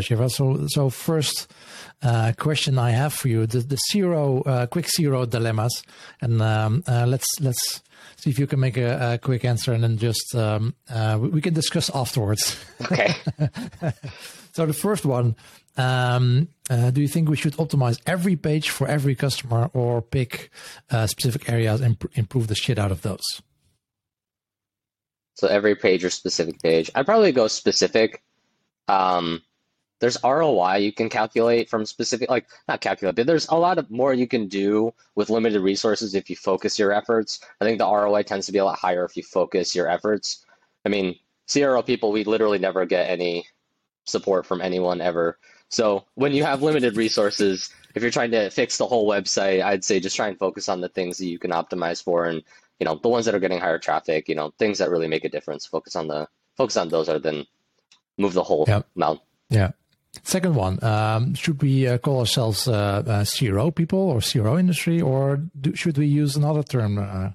[0.00, 0.30] Shiva.
[0.30, 1.52] So, so first
[2.02, 5.82] uh, question I have for you: the, the zero, uh, quick zero dilemmas,
[6.22, 7.82] and um, uh, let's let's
[8.16, 11.42] see if you can make a, a quick answer, and then just um, uh, we,
[11.42, 12.58] can discuss afterwards.
[12.80, 13.14] Okay.
[14.54, 15.36] so the first one:
[15.76, 20.50] um, uh, Do you think we should optimize every page for every customer, or pick
[20.90, 23.42] uh, specific areas and improve the shit out of those?
[25.34, 28.22] So every page or specific page, I'd probably go specific.
[28.88, 29.42] Um,
[30.02, 33.88] there's ROI you can calculate from specific, like not calculate, but there's a lot of
[33.88, 37.38] more you can do with limited resources if you focus your efforts.
[37.60, 40.44] I think the ROI tends to be a lot higher if you focus your efforts.
[40.84, 41.14] I mean,
[41.50, 43.46] CRO people, we literally never get any
[44.02, 45.38] support from anyone ever.
[45.68, 49.84] So when you have limited resources, if you're trying to fix the whole website, I'd
[49.84, 52.42] say just try and focus on the things that you can optimize for and
[52.80, 55.24] you know the ones that are getting higher traffic, you know, things that really make
[55.24, 55.64] a difference.
[55.64, 56.26] Focus on the
[56.56, 57.46] focus on those other than
[58.18, 58.84] move the whole yep.
[58.96, 59.20] amount.
[59.48, 59.70] Yeah.
[60.24, 65.00] Second one, um, should we uh, call ourselves uh, uh, CRO people or CRO industry,
[65.00, 66.98] or do, should we use another term?
[66.98, 67.30] Uh?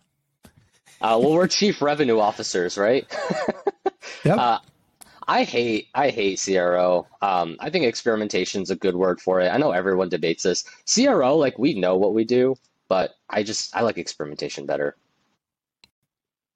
[1.01, 3.05] uh well, we're chief revenue officers, right?
[4.23, 4.37] yep.
[4.37, 4.59] Uh,
[5.27, 7.07] I hate I hate CRO.
[7.21, 9.49] Um, I think experimentation is a good word for it.
[9.49, 10.63] I know everyone debates this.
[10.93, 12.55] CRO, like we know what we do,
[12.87, 14.95] but I just I like experimentation better.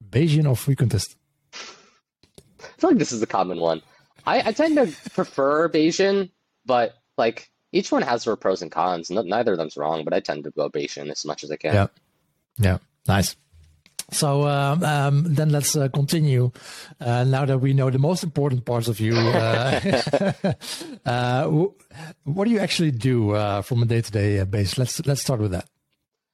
[0.10, 1.16] Bayesian or frequentist?
[1.54, 3.82] I feel like this is a common one.
[4.26, 6.32] I, I tend to prefer Bayesian,
[6.66, 9.10] but like each one has their pros and cons.
[9.10, 11.74] neither of them's wrong, but I tend to go Bayesian as much as I can.
[11.74, 11.88] Yeah,
[12.58, 13.36] yeah, nice.
[14.12, 16.52] So um, um, then let's uh, continue.
[17.00, 20.44] Uh, now that we know the most important parts of you, uh,
[21.06, 21.48] uh
[22.24, 24.78] what do you actually do uh, from a day-to-day basis?
[24.78, 25.70] Let's let's start with that.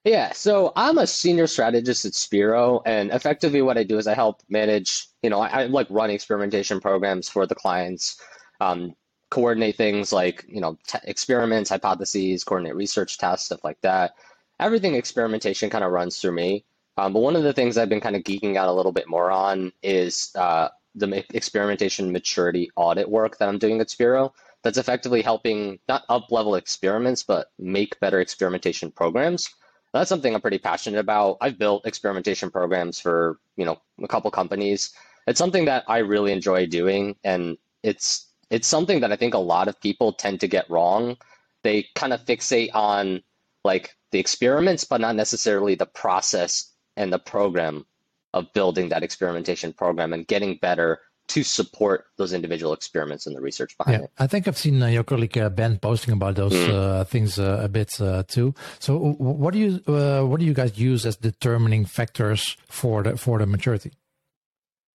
[0.08, 4.14] Yeah, so I'm a senior strategist at Speero, and effectively what I do is I
[4.14, 8.18] help manage, you know, I, I like run experimentation programs for the clients,
[8.62, 8.94] um,
[9.32, 14.14] coordinate things like, you know, t- experiments, hypotheses, coordinate research tests, stuff like that.
[14.62, 16.64] Everything experimentation kind of runs through me.
[16.96, 19.10] Um, but one of the things I've been kind of geeking out a little bit
[19.10, 24.32] more on is uh, the experimentation maturity audit work that I'm doing at Speero.
[24.64, 29.50] That's effectively helping not up level experiments, but make better experimentation programs
[29.98, 31.38] that's something I'm pretty passionate about.
[31.42, 34.92] I've built experimentation programs for, you know, a couple companies.
[35.28, 39.40] It's something that I really enjoy doing and it's it's something that I think a
[39.40, 41.18] lot of people tend to get wrong.
[41.64, 43.22] They kind of fixate on
[43.64, 47.86] like the experiments but not necessarily the process and the program
[48.34, 53.42] of building that experimentation program and getting better to support those individual experiments and the
[53.42, 54.12] research behind yeah, it.
[54.18, 56.70] I think I've seen uh, your colleague uh, Ben posting about those mm.
[56.70, 58.54] uh, things uh, a bit uh, too.
[58.80, 63.18] So, what do you uh, what do you guys use as determining factors for the
[63.18, 63.92] for the maturity?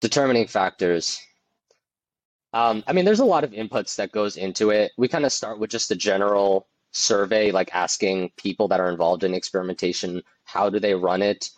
[0.00, 1.21] Determining factors.
[2.54, 4.92] Um, I mean, there's a lot of inputs that goes into it.
[4.98, 9.25] We kind of start with just a general survey, like asking people that are involved
[9.25, 11.50] in experimentation, how do they run it?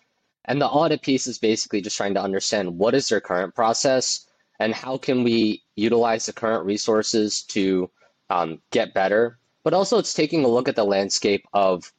[0.45, 4.27] And the audit piece is basically just trying to understand what is their current process
[4.61, 7.91] and how can we utilize the current resources to
[8.31, 9.39] um, get better?
[9.63, 11.93] But also it's taking a look at the landscape of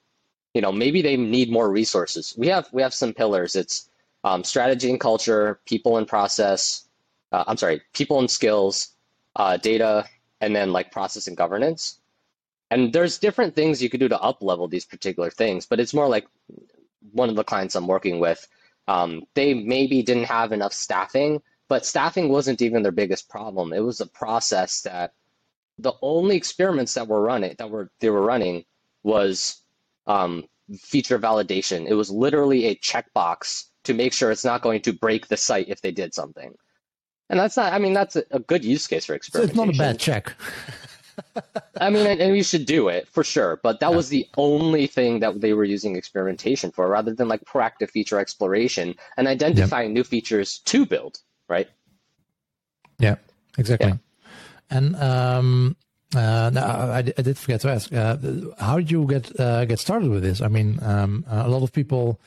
[0.53, 2.33] you know maybe they need more resources.
[2.37, 3.55] We have we have some pillars.
[3.55, 3.89] It's
[4.25, 6.85] um, strategy and culture people and process
[7.31, 8.89] uh, i'm sorry people and skills
[9.37, 10.05] uh, data
[10.41, 11.99] and then like process and governance.
[12.71, 15.93] And there's different things you could do to up level these particular things but it's
[15.93, 16.25] more like
[17.11, 18.47] one of the clients i'm working with
[18.87, 23.73] um, they maybe didn't have enough staffing but staffing wasn't even their biggest problem.
[23.73, 25.13] It was a process that
[25.77, 28.63] the only experiments that were running that were they were running
[29.03, 29.61] was
[30.07, 30.45] um,
[30.77, 31.85] feature validation.
[31.87, 35.69] It was literally a checkbox to make sure it's not going to break the site
[35.69, 36.53] if they did something.
[37.29, 37.73] And that's not.
[37.73, 39.55] I mean, that's a, a good use case for experimentation.
[39.57, 40.35] So it's not a bad check.
[41.81, 43.59] I mean, and, and, you should do it for sure.
[43.63, 43.95] But that yeah.
[43.95, 48.19] was the only thing that they were using experimentation for, rather than like proactive feature
[48.19, 51.69] exploration and identifying new features to build right?
[52.99, 53.15] Yeah,
[53.57, 53.89] exactly.
[53.89, 53.97] Yeah.
[54.69, 55.75] And um,
[56.15, 58.17] uh, I, I, did forget to ask, uh,
[58.57, 60.41] how did you get uh, get started with this?
[60.41, 62.19] I mean, um, a lot of people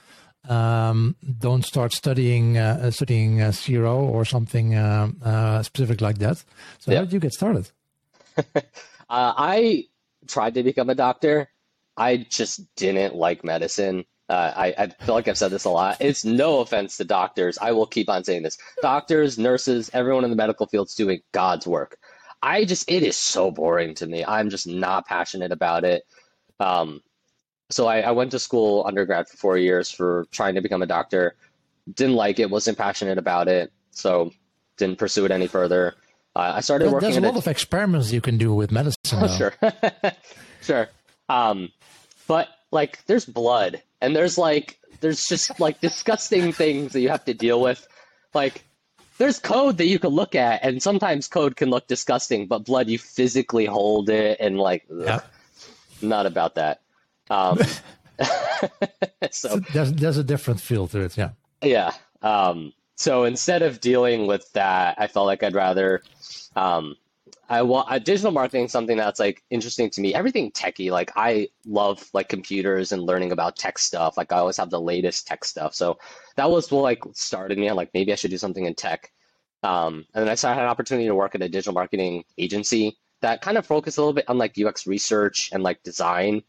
[0.49, 6.44] um, don't start studying uh, studying uh, CRO or something uh, uh, specific like that.
[6.79, 6.99] So yeah.
[6.99, 7.71] how did you get started?
[9.11, 9.87] I
[10.26, 11.49] tried to become a doctor.
[11.97, 14.05] I just didn't like medicine.
[14.28, 15.96] Uh, I, I, feel like I've said this a lot.
[16.00, 17.56] It's no offense to doctors.
[17.62, 18.58] I will keep on saying this.
[18.82, 21.98] Doctors, nurses, everyone in the medical field is doing God's work.
[22.42, 24.25] I just, it is so boring to me.
[24.25, 26.04] I'm just not passionate about it.
[26.60, 27.00] Um,
[27.70, 30.86] so I, I went to school undergrad for four years for trying to become a
[30.86, 31.34] doctor.
[31.92, 33.72] Didn't like it, wasn't passionate about it.
[33.92, 34.32] So
[34.76, 35.94] didn't pursue it any further.
[36.34, 37.10] Uh, I started working.
[37.10, 38.96] There's a lot of experiments you can do with medicine.
[39.12, 39.54] Oh, sure,
[40.62, 40.88] sure.
[41.28, 41.70] Um,
[42.26, 47.25] but like, there's blood, and there's like, there's just like disgusting things that you have
[47.27, 47.87] to deal with.
[48.35, 48.65] Like,
[49.19, 52.89] there's code that you can look at, and sometimes code can look disgusting, but blood,
[52.89, 55.21] you physically hold it, and like, ugh, Yeah.
[56.03, 56.81] not about that.
[57.31, 57.59] Um,
[59.31, 61.17] so There's there's a different feel to it.
[61.17, 61.31] Yeah.
[61.62, 61.93] yeah.
[62.23, 66.03] Um, so instead of dealing with that, I felt like I'd rather,
[66.56, 66.97] um,
[67.49, 70.15] I want uh, digital marketing something that's like interesting to me.
[70.15, 74.17] Everything techie, like I love like computers and learning about tech stuff.
[74.19, 75.75] Like I always have the latest tech stuff.
[75.75, 75.99] So
[76.37, 79.11] that was what like started me on like maybe I should do something in tech.
[79.62, 82.99] Um, and then I started had an opportunity to work at a digital marketing agency
[83.23, 86.43] that kind of focused a little bit on like UX research and like design.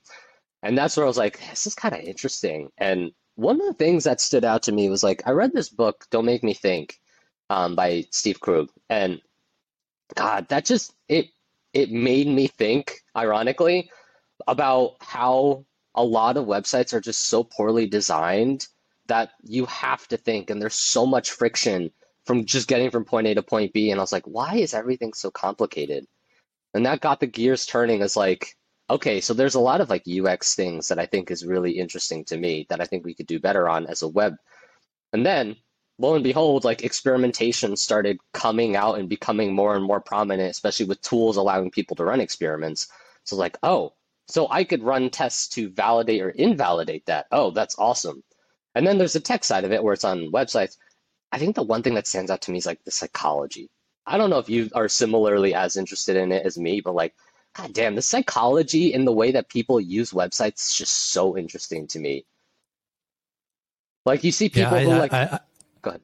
[0.62, 2.70] And that's where I was like, this is kind of interesting.
[2.78, 5.70] And one of the things that stood out to me was like, I read this
[5.70, 7.00] book, Don't Make Me Think,
[7.50, 8.70] um, by Steve Krug.
[8.90, 9.22] And
[10.16, 11.28] God, that just it
[11.74, 13.92] it made me think, ironically,
[14.48, 15.66] about how
[15.96, 18.68] a lot of websites are just so poorly designed
[19.08, 21.92] that you have to think, and there's so much friction
[22.26, 23.92] from just getting from point A to point B.
[23.92, 26.06] And I was like, why is everything so complicated?
[26.74, 28.56] And that got the gears turning as like,
[28.90, 32.24] okay, so there's a lot of like UX things that I think is really interesting
[32.26, 34.36] to me that I think we could do better on as a web.
[35.12, 35.56] And then
[36.00, 40.86] lo and behold, like experimentation started coming out and becoming more and more prominent, especially
[40.86, 42.88] with tools allowing people to run experiments.
[43.26, 43.94] So like, oh,
[44.28, 47.28] so I could run tests to validate or invalidate that.
[47.32, 48.24] Oh, that's awesome.
[48.76, 50.78] And then there's the tech side of it where it's on websites.
[51.32, 53.70] I think the one thing that stands out to me is like the psychology.
[54.06, 57.14] I don't know if you are similarly as interested in it as me, but like,
[57.56, 61.88] god damn, the psychology in the way that people use websites is just so interesting
[61.88, 62.26] to me.
[64.06, 65.40] Like you see people yeah, I, who like, I, I,
[65.82, 66.02] go ahead.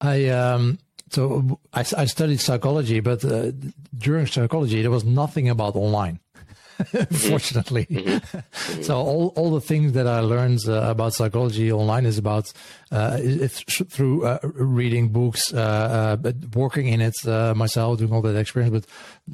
[0.00, 0.78] I um
[1.10, 3.52] so I, I studied psychology, but uh,
[3.96, 6.20] during psychology there was nothing about online.
[7.10, 7.86] Fortunately,
[8.82, 12.52] so all, all the things that I learned uh, about psychology online is about
[12.92, 18.12] uh, it's through uh, reading books, uh, uh, but working in it uh, myself, doing
[18.12, 18.84] all that experience, but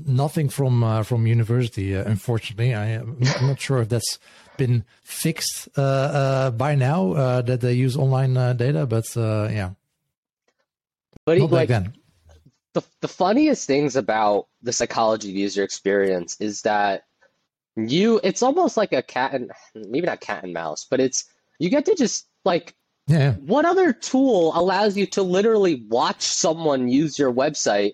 [0.07, 1.97] nothing from uh, from university.
[1.97, 4.21] Uh, unfortunately, I am I'm not sure if that's
[4.57, 9.71] been fixed by now uh, that they use online uh, data, but uh, yeah.
[11.27, 11.95] But back like then.
[12.75, 17.05] the the funniest things about the psychology of user experience is that
[17.77, 21.25] you it's almost like a cat and maybe not cat and mouse, but it's
[21.59, 22.75] you get to just like
[23.09, 23.35] Yeah.
[23.35, 27.93] what other tool allows you to literally watch someone use your website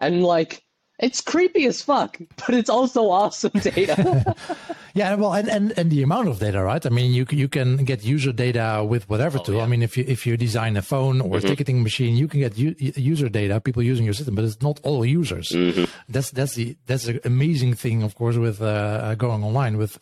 [0.00, 0.62] and like
[0.98, 4.34] it's creepy as fuck, but it's also awesome data.
[4.96, 6.86] Yeah, well, and, and, and the amount of data, right?
[6.86, 9.60] I mean, you you can get user data with whatever oh, tool.
[9.60, 11.48] I mean, if you if you design a phone or a mm-hmm.
[11.48, 14.78] ticketing machine, you can get u- user data, people using your system, but it's not
[14.84, 15.48] all users.
[15.48, 15.86] Mm-hmm.
[16.08, 19.78] That's that's the that's the amazing thing, of course, with uh, uh going online.
[19.78, 19.98] With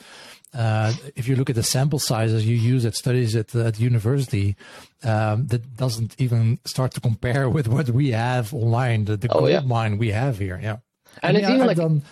[0.55, 4.57] uh, if you look at the sample sizes you use at studies at at university,
[5.03, 9.05] um, that doesn't even start to compare with what we have online.
[9.07, 9.61] The, the Oh, gold yeah.
[9.61, 10.77] mine we have here, yeah.
[11.23, 12.03] And it's yeah, even I've like- done,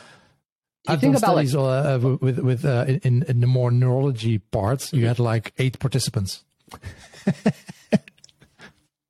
[0.87, 3.71] You I've think done about like studies uh, with with uh, in in the more
[3.71, 4.93] neurology parts.
[4.93, 6.45] You had like eight participants.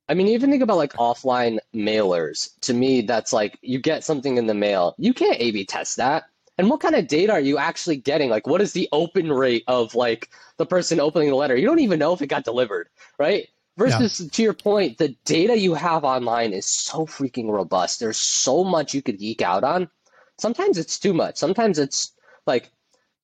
[0.09, 2.49] I mean, even think about like offline mailers.
[2.61, 4.93] To me, that's like you get something in the mail.
[4.97, 6.23] You can't A/B test that.
[6.61, 8.29] And what kind of data are you actually getting?
[8.29, 11.55] Like, what is the open rate of like the person opening the letter?
[11.55, 13.47] You don't even know if it got delivered, right?
[13.77, 17.99] Versus to your point, the data you have online is so freaking robust.
[17.99, 19.89] There's so much you could geek out on.
[20.37, 21.35] Sometimes it's too much.
[21.35, 22.13] Sometimes it's
[22.45, 22.69] like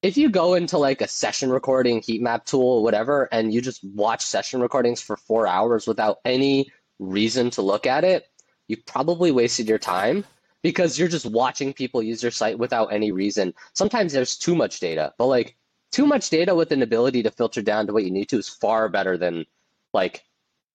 [0.02, 3.62] if you go into like a session recording heat map tool or whatever, and you
[3.62, 8.26] just watch session recordings for four hours without any reason to look at it,
[8.68, 10.26] you probably wasted your time
[10.68, 13.54] because you're just watching people use your site without any reason.
[13.72, 15.56] Sometimes there's too much data, but like
[15.94, 18.50] too much data with an ability to filter down to what you need to is
[18.50, 19.46] far better than
[19.94, 20.26] like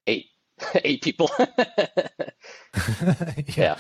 [0.07, 0.29] eight
[0.77, 1.31] eight people.
[3.49, 3.77] yeah.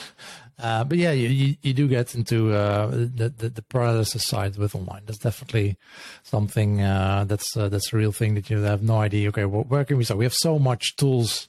[0.58, 4.58] Uh, but yeah, you, you, you do get into uh, the, the the paralysis side
[4.58, 5.04] with online.
[5.06, 5.78] That's definitely
[6.24, 9.30] something uh, that's uh, that's a real thing that you have no idea.
[9.30, 10.18] Okay, well, where can we start?
[10.18, 11.48] We have so much tools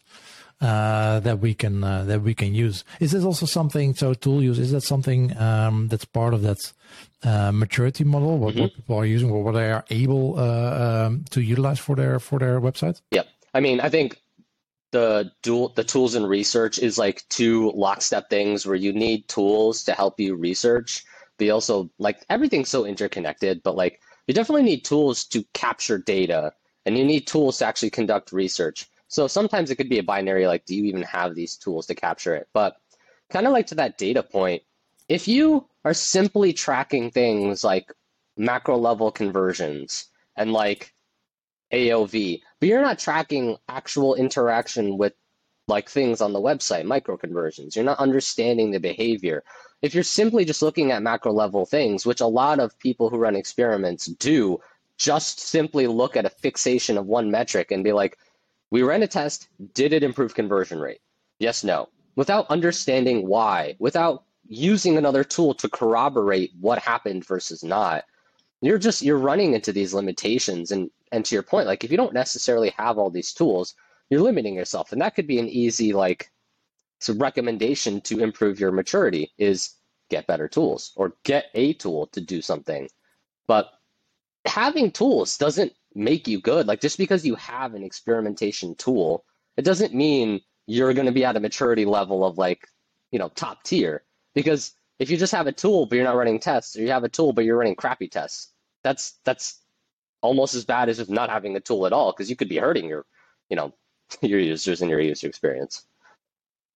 [0.62, 2.84] uh, that we can uh, that we can use.
[3.00, 3.94] Is this also something?
[3.96, 6.58] So tool use is that something um, that's part of that
[7.24, 8.38] uh, maturity model?
[8.38, 11.96] What, what people are using, or what they are able uh, um, to utilize for
[11.96, 13.02] their for their website?
[13.12, 14.18] Yeah, I mean, I think
[14.92, 19.84] the dual the tools and research is like two lockstep things where you need tools
[19.84, 21.04] to help you research,
[21.38, 25.98] but you also like everything's so interconnected, but like you definitely need tools to capture
[25.98, 26.54] data
[26.86, 28.88] and you need tools to actually conduct research.
[29.14, 31.94] So sometimes it could be a binary like do you even have these tools to
[31.94, 32.48] capture it?
[32.52, 32.78] But
[33.30, 34.64] kind of like to that data point,
[35.08, 37.94] if you are simply tracking things like
[38.38, 40.06] macro level conversions
[40.36, 40.94] and like
[41.72, 45.14] AOV, but you're not tracking actual interaction with
[45.68, 47.76] like things on the website, micro conversions.
[47.76, 49.44] You're not understanding the behavior.
[49.84, 53.18] If you're simply just looking at macro level things, which a lot of people who
[53.18, 54.60] run experiments do,
[54.98, 58.18] just simply look at a fixation of one metric and be like,
[58.74, 61.00] we ran a test, did it improve conversion rate?
[61.38, 61.90] Yes, no.
[62.16, 68.04] Without understanding why, without using another tool to corroborate what happened versus not,
[68.62, 71.98] you're just you're running into these limitations and and to your point, like if you
[71.98, 73.76] don't necessarily have all these tools,
[74.10, 74.92] you're limiting yourself.
[74.92, 76.32] And that could be an easy like
[77.10, 79.76] recommendation to improve your maturity is
[80.10, 82.90] get better tools or get a tool to do something.
[83.46, 83.70] But
[84.46, 86.68] having tools doesn't make you good.
[86.68, 89.26] Like just because you have an experimentation tool,
[89.58, 92.68] it doesn't mean you're going to be at a maturity level of like,
[93.12, 94.04] you know, top tier.
[94.34, 97.04] Because if you just have a tool but you're not running tests, or you have
[97.04, 98.52] a tool but you're running crappy tests,
[98.84, 99.62] that's that's
[100.22, 102.58] almost as bad as if not having a tool at all, because you could be
[102.58, 103.06] hurting your,
[103.50, 103.74] you know,
[104.22, 105.86] your users and your user experience.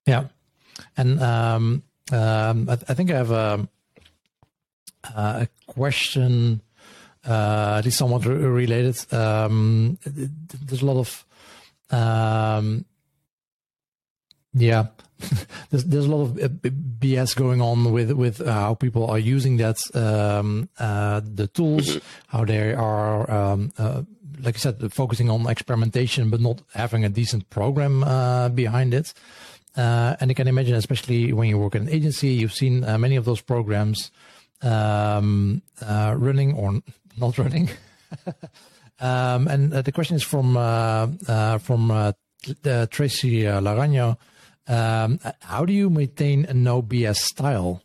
[0.06, 0.26] Yeah,
[0.96, 3.68] and um, um, I, I, think I have a,
[5.16, 6.62] a question,
[7.28, 8.98] at least somewhat related.
[9.14, 11.26] Um, there's a lot of,
[11.92, 12.86] um,
[14.54, 14.88] yeah,
[15.70, 19.20] there's there's a lot of uh, BS going on with with uh, how people are
[19.20, 22.08] using that um, uh, the tools, mm-hmm.
[22.28, 24.04] how they are um, uh,
[24.42, 29.14] like I said, focusing on experimentation, but not having a decent program uh, behind it.
[29.76, 32.98] Uh, and I can imagine, especially when you work in an agency, you've seen uh,
[32.98, 34.12] many of those programs
[34.62, 36.82] um, uh, running or
[37.18, 37.70] not running.
[39.00, 42.14] um, and uh, the question is from uh, from
[42.90, 44.18] Tracy Laranjo.
[44.68, 47.82] Um, how do you maintain a no BS style?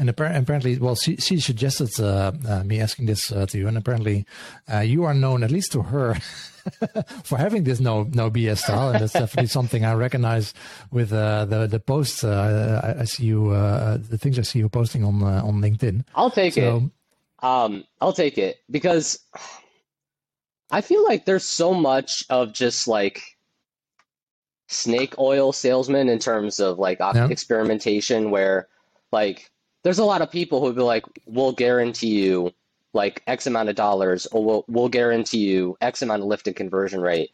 [0.00, 3.76] And apparently, well, she, she suggested uh, uh, me asking this uh, to you, and
[3.76, 4.26] apparently,
[4.72, 6.14] uh, you are known at least to her
[7.24, 10.54] for having this no no BS style, and that's definitely something I recognize
[10.92, 14.68] with uh, the the posts uh, I, I, see you the things I see you
[14.68, 16.04] posting on on LinkedIn.
[16.14, 16.82] I'll take so, it.
[17.40, 19.20] Um, I'll take it because
[20.70, 23.22] I feel like there's so much of just like
[24.66, 27.28] snake oil salesman in terms of like yeah.
[27.28, 28.68] experimentation where
[29.12, 29.50] like
[29.82, 32.52] there's a lot of people who'd be like, we'll guarantee you
[32.92, 36.56] like X amount of dollars, or we'll, we'll guarantee you X amount of lift and
[36.56, 37.30] conversion rate.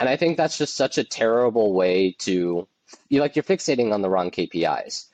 [0.00, 2.66] And I think that's just such a terrible way to,
[3.08, 5.06] you like you're fixating on the wrong KPIs.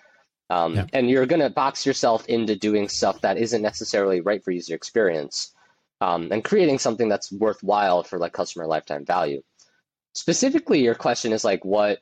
[0.53, 0.87] Um, yeah.
[0.93, 4.75] And you're going to box yourself into doing stuff that isn't necessarily right for user
[4.75, 5.55] experience
[6.01, 9.43] um, and creating something that's worthwhile for like customer lifetime value.
[10.15, 12.01] Specifically, your question is like, what,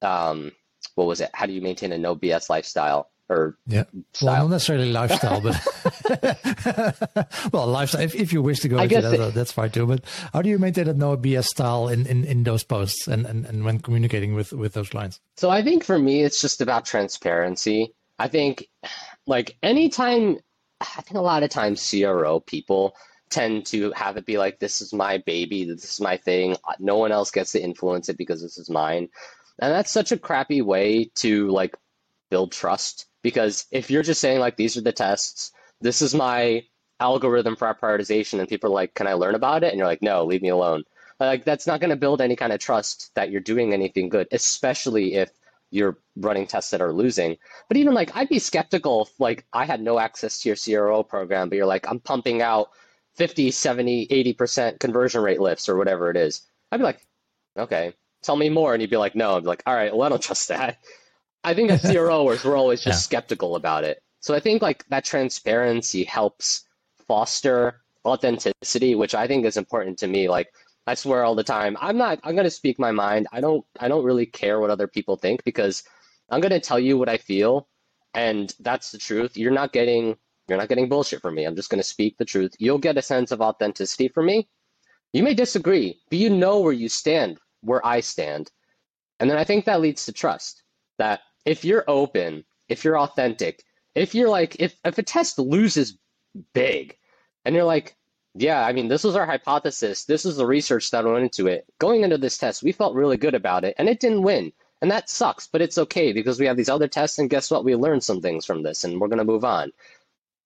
[0.00, 0.50] um,
[0.96, 1.30] what was it?
[1.32, 3.08] How do you maintain a no BS lifestyle?
[3.28, 4.32] or yeah style.
[4.32, 5.56] well not necessarily lifestyle but
[7.52, 9.86] well lifestyle if, if you wish to go I into that it, that's fine too
[9.86, 13.26] but how do you maintain that no bs style in, in in those posts and,
[13.26, 15.20] and and when communicating with with those clients?
[15.36, 17.94] So i think for me it's just about transparency.
[18.18, 18.68] I think
[19.26, 20.38] like anytime
[20.80, 22.94] i think a lot of times cro people
[23.30, 26.56] tend to have it be like this is my baby this is my thing.
[26.78, 29.08] No one else gets to influence it because this is mine.
[29.58, 31.74] And that's such a crappy way to like
[32.30, 36.64] build trust because if you're just saying like these are the tests, this is my
[37.00, 39.86] algorithm for our prioritization, and people are like, "Can I learn about it?" and you're
[39.86, 40.84] like, "No, leave me alone."
[41.20, 44.28] Like that's not going to build any kind of trust that you're doing anything good,
[44.32, 45.30] especially if
[45.70, 47.36] you're running tests that are losing.
[47.68, 51.02] But even like I'd be skeptical if like I had no access to your CRO
[51.02, 52.70] program, but you're like, I'm pumping out
[53.16, 56.42] 50, 70, 80% conversion rate lifts or whatever it is.
[56.70, 57.04] I'd be like,
[57.58, 58.74] okay, tell me more.
[58.74, 59.36] And you'd be like, no.
[59.36, 60.78] I'd be like, all right, well, I don't trust that.
[61.44, 63.18] I think as CROers, we're always just yeah.
[63.18, 64.02] skeptical about it.
[64.22, 66.64] So I think like that transparency helps
[67.08, 70.28] foster authenticity, which I think is important to me.
[70.28, 70.48] Like
[70.86, 73.26] I swear all the time, I'm not I'm gonna speak my mind.
[73.32, 75.82] I don't I don't really care what other people think because
[76.30, 77.68] I'm gonna tell you what I feel
[78.14, 79.36] and that's the truth.
[79.36, 80.16] You're not getting
[80.48, 81.44] you're not getting bullshit from me.
[81.44, 82.54] I'm just gonna speak the truth.
[82.60, 84.48] You'll get a sense of authenticity from me.
[85.12, 88.52] You may disagree, but you know where you stand, where I stand.
[89.18, 90.62] And then I think that leads to trust.
[90.98, 95.98] That if you're open, if you're authentic, if you're like, if, if a test loses
[96.54, 96.96] big
[97.44, 97.96] and you're like,
[98.34, 100.04] yeah, I mean, this was our hypothesis.
[100.04, 101.66] This is the research that went into it.
[101.78, 104.52] Going into this test, we felt really good about it and it didn't win.
[104.80, 107.64] And that sucks, but it's okay because we have these other tests and guess what?
[107.64, 109.70] We learned some things from this and we're going to move on.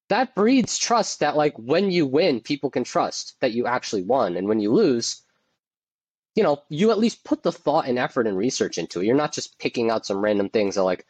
[0.08, 4.36] That breeds trust that like when you win, people can trust that you actually won.
[4.36, 5.22] And when you lose,
[6.34, 9.06] you know, you at least put the thought and effort and research into it.
[9.06, 11.06] You're not just picking out some random things that like,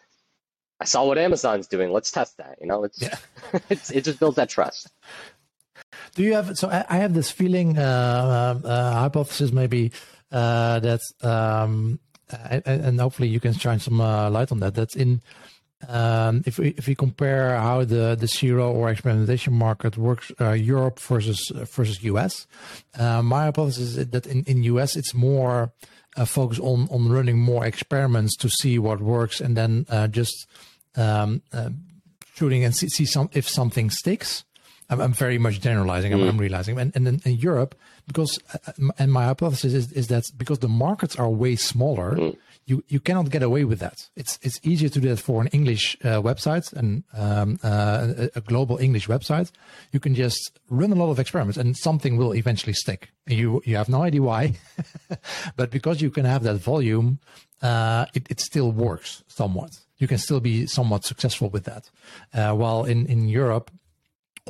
[0.80, 1.90] I saw what Amazon's doing.
[1.90, 2.58] Let's test that.
[2.60, 3.16] You know, it's, yeah.
[3.70, 4.90] it's it just builds that trust.
[6.14, 6.56] Do you have?
[6.56, 9.92] So I, have this feeling, uh, uh, uh hypothesis maybe
[10.32, 14.74] uh, that, um, and hopefully you can shine some uh, light on that.
[14.74, 15.22] That's in
[15.88, 20.52] um, if we if we compare how the the CRO or experimentation market works, uh,
[20.52, 22.46] Europe versus versus US,
[22.98, 25.72] uh, my hypothesis is that in in US it's more
[26.16, 30.46] uh, focused on on running more experiments to see what works and then uh, just
[30.96, 31.70] um, uh,
[32.34, 34.44] shooting and see, see some if something sticks.
[34.88, 36.12] I'm, I'm very much generalizing.
[36.12, 36.22] Mm.
[36.22, 37.74] I'm, I'm, realizing, and and in, in Europe
[38.06, 42.16] because uh, and my hypothesis is is that because the markets are way smaller.
[42.16, 44.08] Mm you you cannot get away with that.
[44.16, 48.40] It's it's easier to do that for an English uh, website and um, uh, a,
[48.40, 49.52] global English website.
[49.92, 53.10] You can just run a lot of experiments, and something will eventually stick.
[53.26, 54.54] You you have no idea why,
[55.56, 57.20] but because you can have that volume,
[57.62, 59.70] uh, it it still works somewhat.
[59.98, 61.90] You can still be somewhat successful with that.
[62.34, 63.70] Uh, while in in Europe,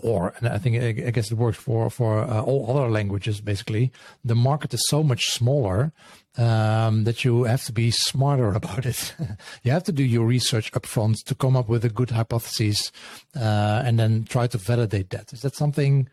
[0.03, 3.41] or and I think I guess it works for for uh, all other languages.
[3.41, 3.93] Basically,
[4.25, 5.93] the market is so much smaller
[6.37, 9.15] um, that you have to be smarter about it.
[9.62, 12.93] you have to do your research upfront to come up with a good hypothesis,
[13.35, 15.33] uh, and then try to validate that.
[15.33, 16.09] Is that something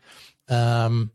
[0.48, 1.10] um,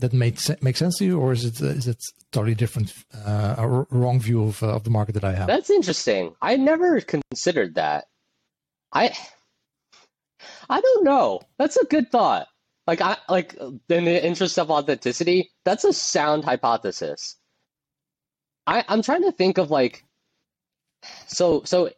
[0.00, 3.54] that made se- make sense to you, or is it is it totally different, uh,
[3.58, 5.46] a wrong view of uh, of the market that I have?
[5.46, 6.34] That's interesting.
[6.42, 8.08] I never considered that.
[8.92, 9.16] I
[10.68, 11.40] I don't know.
[11.58, 12.48] That's a good thought.
[12.86, 17.36] Like I like in the interest of authenticity, that's a sound hypothesis.
[18.66, 20.04] I I'm trying to think of like
[21.26, 21.90] so so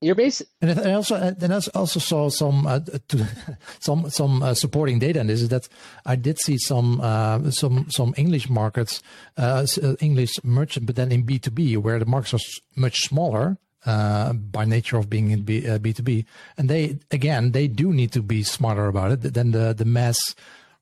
[0.00, 3.26] you're basically and I also and I also saw some uh, to,
[3.80, 5.68] some some uh, supporting data and this is that
[6.06, 9.02] I did see some uh, some some English markets
[9.36, 14.34] uh, uh, English merchant but then in B2B where the markets are much smaller uh,
[14.34, 16.26] by nature of being in B, uh, B2B.
[16.58, 19.32] And they, again, they do need to be smarter about it.
[19.32, 20.34] Then the, the mass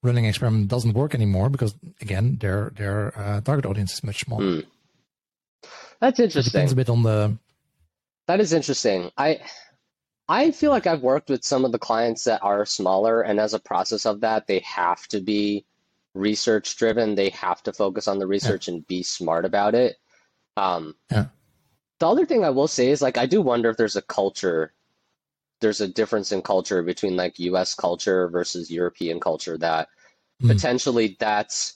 [0.03, 4.43] running experiment doesn't work anymore because, again, their, their uh, target audience is much smaller.
[4.43, 4.67] Mm.
[6.01, 6.51] That's interesting.
[6.51, 7.39] It depends a bit on the.
[8.27, 9.13] That is interesting.
[9.17, 9.39] I,
[10.29, 13.55] I feel like I've worked with some of the clients that are smaller, and as
[13.55, 15.65] a process of that, they have to be
[16.13, 17.15] research driven.
[17.15, 18.75] They have to focus on the research yeah.
[18.75, 19.95] and be smart about it.
[20.57, 21.27] Um, yeah
[21.99, 24.73] the other thing I will say is like I do wonder if there's a culture
[25.61, 29.89] there's a difference in culture between like US culture versus European culture that
[30.43, 30.49] mm.
[30.49, 31.75] potentially that's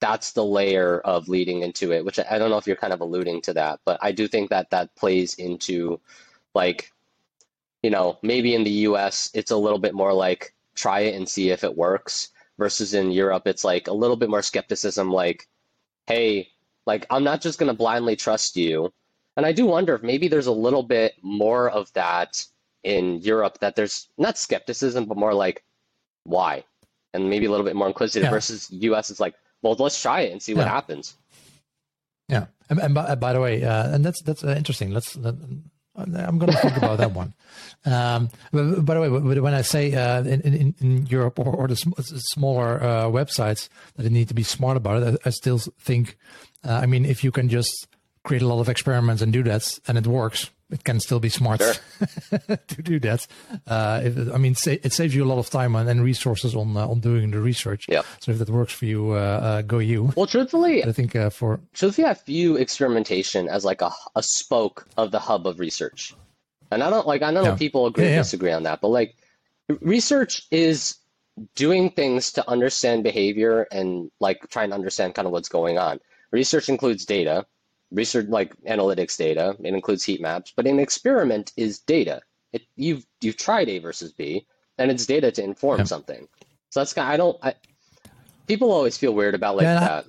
[0.00, 3.00] that's the layer of leading into it which I don't know if you're kind of
[3.00, 6.00] alluding to that but I do think that that plays into
[6.54, 6.92] like
[7.82, 11.28] you know maybe in the US it's a little bit more like try it and
[11.28, 15.48] see if it works versus in Europe it's like a little bit more skepticism like
[16.06, 16.48] hey
[16.86, 18.92] like I'm not just going to blindly trust you
[19.36, 22.44] and I do wonder if maybe there's a little bit more of that
[22.84, 25.64] in Europe that there's not skepticism, but more like,
[26.24, 26.64] why?
[27.12, 28.30] And maybe a little bit more inquisitive yeah.
[28.30, 30.58] versus US is like, well, let's try it and see yeah.
[30.58, 31.16] what happens.
[32.28, 32.46] Yeah.
[32.70, 34.90] And, and by, by, the way, uh, and that's, that's uh, interesting.
[34.90, 35.32] Let's, uh,
[35.96, 37.34] I'm going to think about that one.
[37.84, 41.68] Um, but, by the way, when I say uh, in, in, in, Europe or, or
[41.68, 45.58] the sm- smaller uh, websites that need to be smart about it, I, I still
[45.58, 46.18] think,
[46.66, 47.86] uh, I mean, if you can just
[48.26, 51.28] create a lot of experiments and do that, and it works, it can still be
[51.28, 52.56] smart sure.
[52.68, 53.26] to do that.
[53.66, 56.88] Uh, if, I mean, it saves you a lot of time and, resources on uh,
[56.88, 57.86] on doing the research.
[57.88, 58.02] Yeah.
[58.20, 60.12] So if that works for you, uh, uh go you.
[60.16, 64.86] Well, truthfully, I think uh, for truthfully, I view experimentation as like a, a spoke
[64.96, 66.14] of the hub of research,
[66.72, 67.54] and I don't like I know yeah.
[67.54, 68.16] people agree yeah, yeah.
[68.18, 69.14] disagree on that, but like
[69.80, 70.96] research is
[71.54, 76.00] doing things to understand behavior and like trying to understand kind of what's going on.
[76.32, 77.46] Research includes data
[77.90, 79.56] research like analytics data.
[79.60, 82.20] It includes heat maps, but an experiment is data.
[82.52, 84.46] It, you've you've tried A versus B,
[84.78, 85.84] and it's data to inform yeah.
[85.84, 86.28] something.
[86.70, 87.08] So that's kind.
[87.08, 87.38] Of, I don't.
[87.42, 87.54] I,
[88.46, 90.06] people always feel weird about like yeah, that.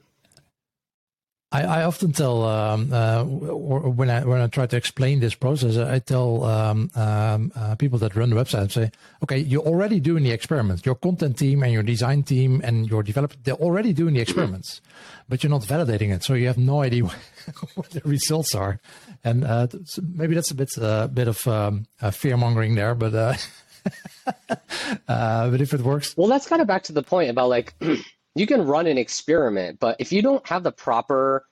[1.50, 5.78] I, I often tell um, uh, when I when I try to explain this process,
[5.78, 8.92] I tell um, um, uh, people that run the website, say,
[9.24, 10.86] okay, you're already doing the experiments.
[10.86, 14.82] Your content team and your design team and your developer, they're already doing the experiments,
[15.30, 17.04] but you're not validating it, so you have no idea
[17.76, 18.82] what the results are.
[19.24, 19.68] And uh,
[20.02, 23.36] maybe that's a bit a uh, bit of um, fear mongering there, but uh,
[25.08, 27.74] uh, but if it works, well, that's kind of back to the point about like.
[28.40, 31.46] you can run an experiment, but if you don't have the proper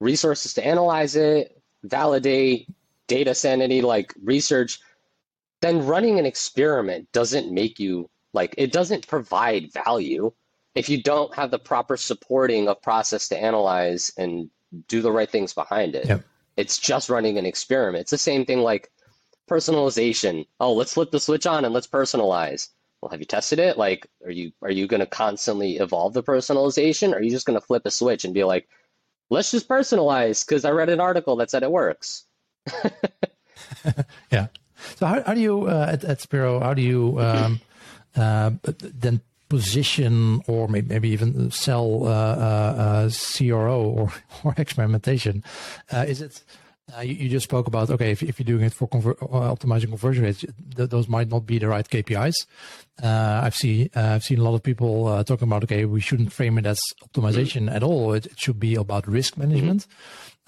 [0.00, 2.68] resources to analyze it, validate,
[3.06, 4.80] data sanity, like research,
[5.60, 10.30] then running an experiment doesn't make you like it doesn't provide value
[10.74, 14.50] if you don't have the proper supporting of process to analyze and
[14.86, 16.06] do the right things behind it.
[16.06, 16.24] Yep.
[16.56, 18.02] It's just running an experiment.
[18.02, 18.90] It's the same thing like
[19.50, 20.46] personalization.
[20.60, 22.68] Oh, let's flip the switch on and let's personalize.
[23.00, 23.78] Well, have you tested it?
[23.78, 27.12] Like, are you are you going to constantly evolve the personalization?
[27.12, 28.68] Or are you just going to flip a switch and be like,
[29.30, 32.24] let's just personalize because I read an article that said it works.
[34.32, 34.48] yeah.
[34.96, 36.62] So how, how do you uh, at, at Speero?
[36.62, 37.60] How do you um,
[38.16, 44.12] uh, then position or maybe, maybe even sell uh, uh, uh CRO or,
[44.44, 45.42] or experimentation?
[45.92, 46.42] Uh, is it
[46.96, 49.88] uh, you, you, just spoke about okay if, if you're doing it for conver- optimizing
[49.88, 50.44] conversion rates,
[50.76, 52.46] th- those might not be the right KPIs.
[53.02, 56.66] I've seen I've seen a lot of people talking about okay we shouldn't frame it
[56.66, 57.76] as optimization mm-hmm.
[57.76, 58.12] at all.
[58.12, 59.86] It, it, should be about risk management.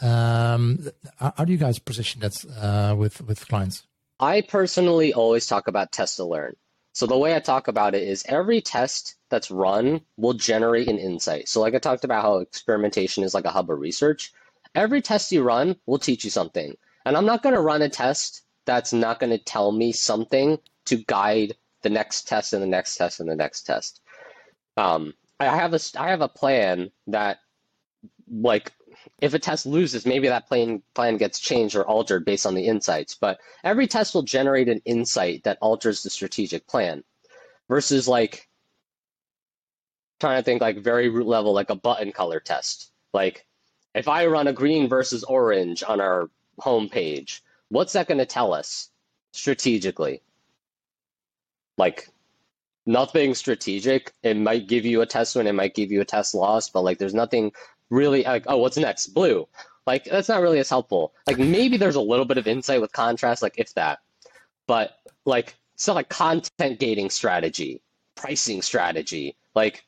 [0.01, 0.07] Mm-hmm.
[0.07, 3.87] Um, how, do you guys position that with with clients?
[4.19, 6.55] I personally always talk about test to learn.
[6.93, 10.99] So the way I talk about it is every test that's run will generate an
[10.99, 11.49] insight.
[11.49, 14.33] So like I talked about how experimentation is like a hub of research.
[14.75, 16.75] Every test you run will teach you something.
[17.05, 20.59] And I'm not going to run a test that's not going to tell me something
[20.87, 24.01] to guide the next test and the next test and the next test.
[24.77, 27.39] Um, I have a I have a plan that
[28.31, 28.73] like
[29.21, 32.67] if a test loses, maybe that plan plan gets changed or altered based on the
[32.67, 33.15] insights.
[33.15, 37.03] But every test will generate an insight that alters the strategic plan.
[37.69, 38.49] Versus like
[40.19, 42.91] trying to think like very root level, like a button color test.
[43.15, 43.47] Like
[43.95, 48.27] if I run a green versus orange on our home page, what's that going to
[48.27, 48.91] tell us
[49.33, 50.23] strategically?
[51.77, 52.09] Like
[52.87, 54.13] nothing strategic.
[54.23, 56.83] It might give you a test win, it might give you a test loss, but
[56.83, 57.53] like there's nothing
[57.89, 59.09] really like, oh, what's next?
[59.09, 59.47] Blue.
[59.87, 61.15] Like that's not really as helpful.
[61.27, 64.01] Like maybe there's a little bit of insight with contrast, like if that,
[64.67, 64.93] but
[65.25, 67.81] like it's not like content gating strategy,
[68.15, 69.85] pricing strategy, like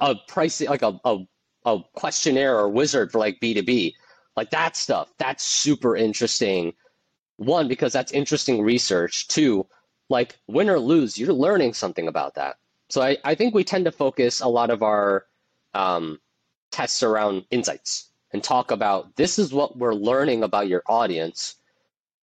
[0.00, 1.18] a pricing, like a, a,
[1.64, 3.94] a questionnaire or wizard for like B2B,
[4.36, 5.12] like that stuff.
[5.18, 6.72] That's super interesting.
[7.36, 9.28] One, because that's interesting research.
[9.28, 9.66] Two,
[10.08, 12.56] like win or lose, you're learning something about that.
[12.88, 15.26] So I, I think we tend to focus a lot of our
[15.74, 16.20] um,
[16.72, 21.56] tests around insights and talk about this is what we're learning about your audience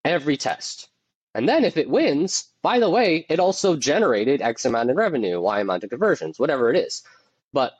[0.04, 0.90] every test.
[1.34, 5.40] And then if it wins, by the way, it also generated X amount in revenue,
[5.40, 7.04] Y amount of conversions, whatever it is.
[7.54, 7.74] But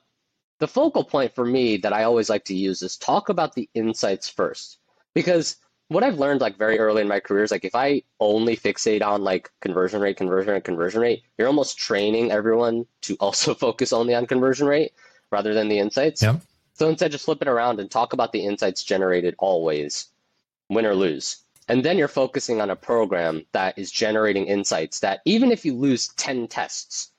[0.58, 3.68] the focal point for me that I always like to use is talk about the
[3.74, 4.78] insights first.
[5.14, 5.56] Because
[5.88, 9.02] what I've learned like very early in my career is like if I only fixate
[9.02, 13.92] on like conversion rate, conversion rate, conversion rate, you're almost training everyone to also focus
[13.92, 14.92] only on conversion rate
[15.30, 16.22] rather than the insights.
[16.22, 16.36] Yeah.
[16.74, 20.06] So instead, just flip it around and talk about the insights generated always,
[20.68, 21.38] win or lose.
[21.66, 25.74] And then you're focusing on a program that is generating insights that even if you
[25.74, 27.10] lose 10 tests,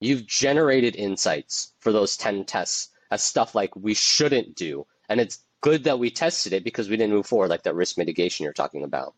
[0.00, 4.86] you've generated insights for those 10 tests as stuff like we shouldn't do.
[5.08, 7.98] And it's good that we tested it because we didn't move forward, like that risk
[7.98, 9.14] mitigation you're talking about.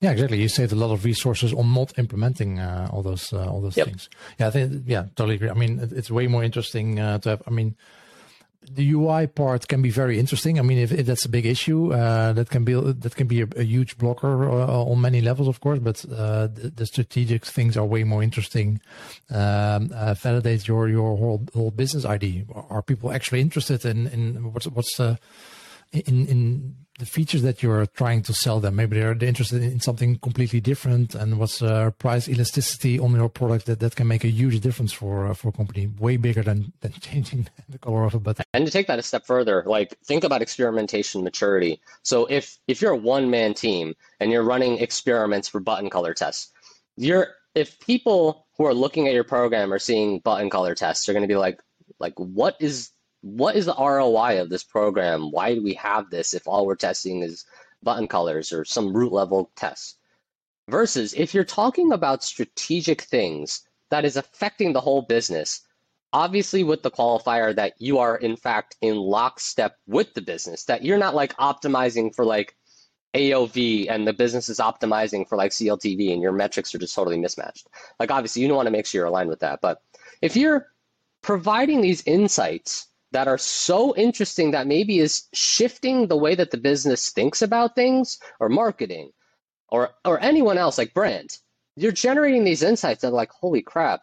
[0.00, 0.40] Yeah, exactly.
[0.42, 3.76] You saved a lot of resources on not implementing uh, all those uh, all those
[3.76, 3.86] yep.
[3.86, 4.10] things.
[4.36, 5.48] Yeah, I think yeah, totally agree.
[5.48, 7.42] I mean, it's way more interesting uh, to have.
[7.46, 7.76] I mean,
[8.74, 10.58] the UI part can be very interesting.
[10.58, 13.42] I mean, if, if that's a big issue, uh, that can be that can be
[13.42, 15.78] a, a huge blocker uh, on many levels, of course.
[15.78, 18.80] But uh, the, the, strategic things are way more interesting.
[19.30, 22.44] Um, uh, validate your your whole whole business ID.
[22.54, 25.18] Are people actually interested in in what's what's the
[25.92, 28.76] in in the features that you're trying to sell them.
[28.76, 33.66] Maybe they're interested in something completely different, and what's uh, price elasticity on your product
[33.66, 36.72] that, that can make a huge difference for uh, for a company, way bigger than
[36.80, 38.44] than changing the color of a button.
[38.54, 41.80] And to take that a step further, like think about experimentation maturity.
[42.04, 46.14] So if if you're a one man team and you're running experiments for button color
[46.14, 46.52] tests,
[46.96, 51.14] you're if people who are looking at your program are seeing button color tests, they're
[51.14, 51.60] going to be like,
[51.98, 52.91] like what is
[53.22, 55.30] what is the ROI of this program?
[55.30, 57.44] Why do we have this if all we're testing is
[57.82, 59.96] button colors or some root level tests?
[60.68, 65.62] Versus if you're talking about strategic things that is affecting the whole business,
[66.12, 70.84] obviously with the qualifier that you are in fact in lockstep with the business, that
[70.84, 72.56] you're not like optimizing for like
[73.14, 77.18] AOV and the business is optimizing for like CLTV and your metrics are just totally
[77.18, 77.68] mismatched.
[78.00, 79.60] Like obviously you don't want to make sure you're aligned with that.
[79.60, 79.82] But
[80.22, 80.68] if you're
[81.20, 86.56] providing these insights that are so interesting that maybe is shifting the way that the
[86.56, 89.10] business thinks about things or marketing
[89.68, 91.38] or or anyone else like brand.
[91.76, 94.00] You're generating these insights that are like holy crap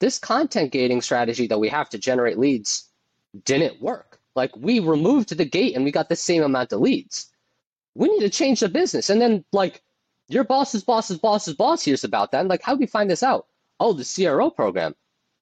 [0.00, 2.88] this content gating strategy that we have to generate leads
[3.44, 4.18] didn't work.
[4.34, 7.26] Like we removed the gate and we got the same amount of leads.
[7.94, 9.10] We need to change the business.
[9.10, 9.82] And then like
[10.28, 13.22] your boss's boss's boss's boss hears about that and like how do we find this
[13.22, 13.46] out?
[13.78, 14.94] Oh the cro program.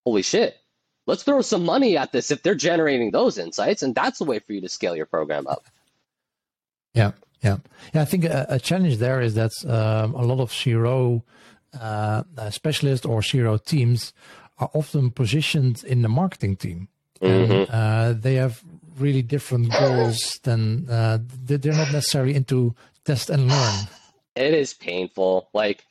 [0.05, 0.57] Holy shit
[1.09, 4.39] let's throw some money at this if they're generating those insights and that's a way
[4.39, 5.65] for you to scale your program up
[6.95, 7.59] yeah Yeah,
[7.95, 8.03] yeah.
[8.03, 11.23] I think a, a challenge there is that um, a lot of CRO
[11.79, 14.13] uh, specialists or CRO teams
[14.59, 16.89] are often positioned in the marketing team.
[17.21, 17.53] Mm-hmm.
[17.53, 18.63] And, uh, they have
[18.99, 23.89] really different goals than uh, they're not necessarily into test and learn.
[24.35, 25.49] It is painful.
[25.53, 25.85] Like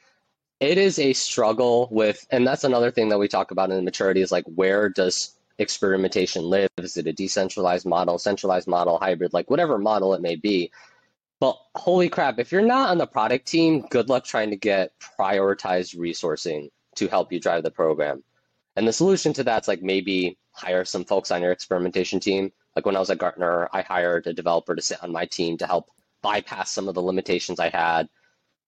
[0.60, 4.22] it is a struggle with, and that's another thing that we talk about in maturity
[4.22, 6.70] is like where does experimentation live?
[6.78, 10.72] Is it a decentralized model, centralized model, hybrid, like whatever model it may be?
[11.40, 14.94] But holy crap, if you're not on the product team, good luck trying to get
[15.20, 18.24] prioritized resourcing to help you drive the program.
[18.76, 22.52] And the solution to that's like maybe hire some folks on your experimentation team.
[22.76, 25.58] Like when I was at Gartner, I hired a developer to sit on my team
[25.58, 25.90] to help
[26.24, 28.10] bypass some of the limitations I had.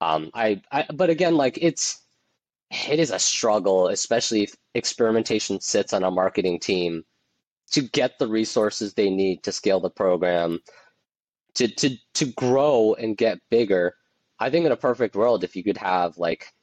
[0.02, 2.02] Um, I, I, but again, like it's,
[2.72, 7.04] it is a struggle, especially if experimentation sits on a marketing team
[7.72, 10.60] to get the resources they need to scale the program
[11.56, 13.96] to to to grow and get bigger.
[14.40, 16.54] I think in a perfect world, if you could have like,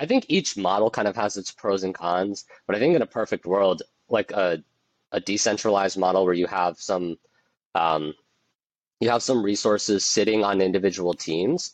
[0.00, 3.02] I think each model kind of has its pros and cons, but I think in
[3.02, 4.62] a perfect world, like a
[5.12, 7.16] a decentralized model where you have some
[7.74, 8.14] um,
[9.00, 11.72] you have some resources sitting on individual teams,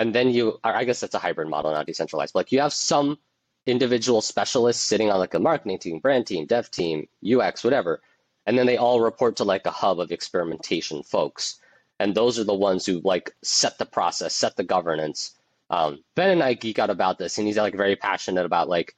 [0.00, 2.32] and then you I guess that's a hybrid model, not decentralized.
[2.32, 3.18] But like you have some
[3.66, 8.00] individual specialists sitting on like a marketing team, brand team, dev team, UX, whatever,
[8.46, 11.60] and then they all report to like a hub of experimentation folks.
[11.98, 15.36] And those are the ones who like set the process set the governance.
[15.68, 18.96] Um, ben and i geek out about this and he's like very passionate about like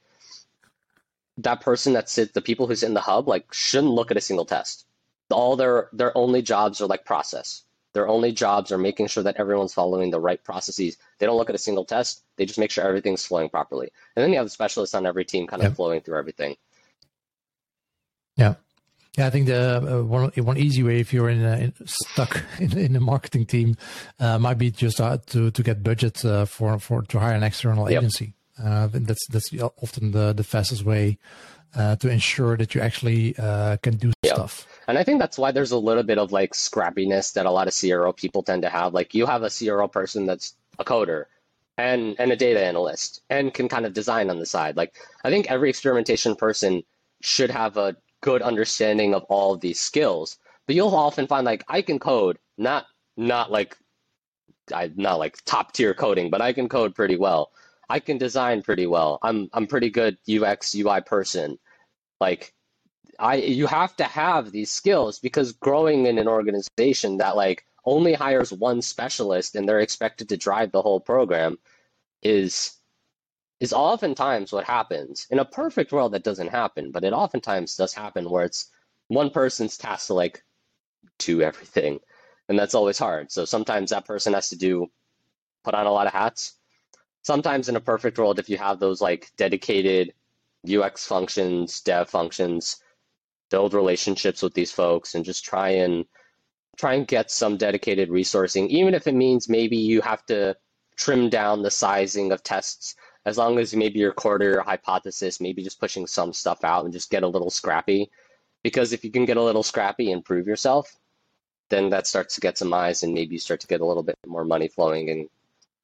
[1.37, 4.17] that person that sits the people who sit in the hub like shouldn't look at
[4.17, 4.85] a single test.
[5.29, 7.63] All their their only jobs are like process
[7.93, 11.49] their only jobs are making sure that everyone's following the right processes they don't look
[11.49, 14.45] at a single test they just make sure everything's flowing properly and then you have
[14.45, 16.55] the specialists on every team kind of flowing through everything
[18.35, 18.55] yeah
[19.17, 22.75] yeah, I think the uh, one one easy way if you're in, in stuck in,
[22.77, 23.77] in the marketing team
[24.19, 27.43] uh, might be just uh, to to get budget uh, for for to hire an
[27.43, 27.99] external yep.
[27.99, 28.33] agency.
[28.61, 31.19] Uh, that's that's often the the fastest way
[31.75, 34.11] uh, to ensure that you actually can do.
[34.35, 34.67] Stuff.
[34.87, 37.67] And I think that's why there's a little bit of like scrappiness that a lot
[37.67, 38.93] of CRO people tend to have.
[38.93, 41.25] Like you have a CRO person that's a coder
[41.77, 44.75] and and a data analyst and can kind of design on the side.
[44.77, 46.83] Like I think every experimentation person
[47.21, 50.37] should have a good understanding of all of these skills.
[50.65, 52.85] But you'll often find like I can code, not
[53.17, 53.77] not like
[54.73, 57.51] I not like top tier coding, but I can code pretty well.
[57.89, 59.19] I can design pretty well.
[59.21, 61.57] I'm I'm pretty good UX UI person.
[62.21, 62.53] Like
[63.19, 68.13] I you have to have these skills because growing in an organization that like only
[68.13, 71.57] hires one specialist and they're expected to drive the whole program
[72.21, 72.77] is
[73.59, 75.27] is oftentimes what happens.
[75.29, 78.69] In a perfect world, that doesn't happen, but it oftentimes does happen where it's
[79.07, 80.43] one person's tasked to like
[81.19, 81.99] do everything.
[82.49, 83.31] And that's always hard.
[83.31, 84.87] So sometimes that person has to do
[85.63, 86.55] put on a lot of hats.
[87.21, 90.13] Sometimes in a perfect world, if you have those like dedicated
[90.69, 92.81] UX functions, dev functions,
[93.53, 96.05] build relationships with these folks and just try and
[96.75, 100.55] try and get some dedicated resourcing, even if it means maybe you have to
[100.95, 102.95] trim down the sizing of tests
[103.27, 107.11] as long as maybe your quarter hypothesis, maybe just pushing some stuff out and just
[107.11, 108.09] get a little scrappy.
[108.63, 110.97] Because if you can get a little scrappy and prove yourself,
[111.69, 114.01] then that starts to get some eyes and maybe you start to get a little
[114.01, 115.29] bit more money flowing and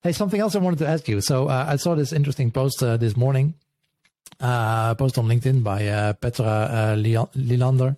[0.01, 1.21] Hey, something else I wanted to ask you.
[1.21, 3.53] So uh, I saw this interesting post uh, this morning,
[4.39, 7.97] uh, post on LinkedIn by uh, Petra uh, Lilander.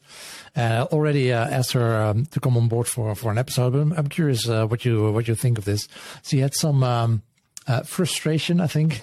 [0.56, 3.80] Uh, already uh, asked her um, to come on board for, for an episode, but
[3.80, 5.88] I'm, I'm curious uh, what you what you think of this.
[6.24, 7.22] She had some um,
[7.86, 9.02] frustration, I think,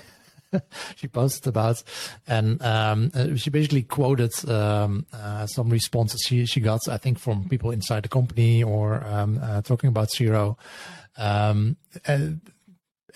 [0.97, 1.83] she posted about,
[2.27, 7.19] and um, uh, she basically quoted um, uh, some responses she she got, I think,
[7.19, 10.57] from people inside the company or um, uh, talking about CRO.
[11.17, 12.19] Um, uh,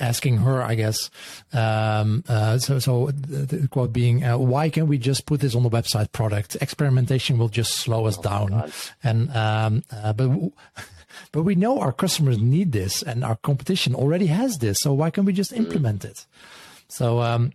[0.00, 1.11] asking her, I guess.
[1.52, 5.62] Um, uh, so, so the quote being, uh, "Why can't we just put this on
[5.62, 6.57] the website product?
[6.61, 10.31] Experimentation will just slow us oh down." And um, uh, but.
[11.31, 15.11] but we know our customers need this and our competition already has this so why
[15.11, 15.59] can't we just mm.
[15.59, 16.24] implement it
[16.88, 17.52] so um,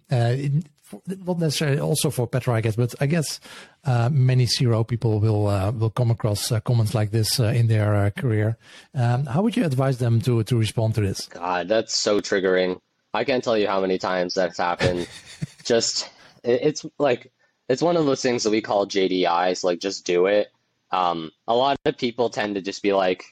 [1.26, 3.40] not necessarily also for Petra, I guess, but I guess
[3.86, 7.68] uh, many CRO people will uh, will come across uh, comments like this uh, in
[7.68, 8.58] their uh, career.
[8.94, 11.28] Um, how would you advise them to to respond to this?
[11.28, 12.80] God, that's so triggering.
[13.14, 15.08] I can't tell you how many times that's happened.
[15.64, 16.10] just
[16.44, 17.32] it, it's like
[17.70, 20.48] it's one of those things that we call JDIs, like just do it.
[20.92, 23.26] Um, a lot of people tend to just be like,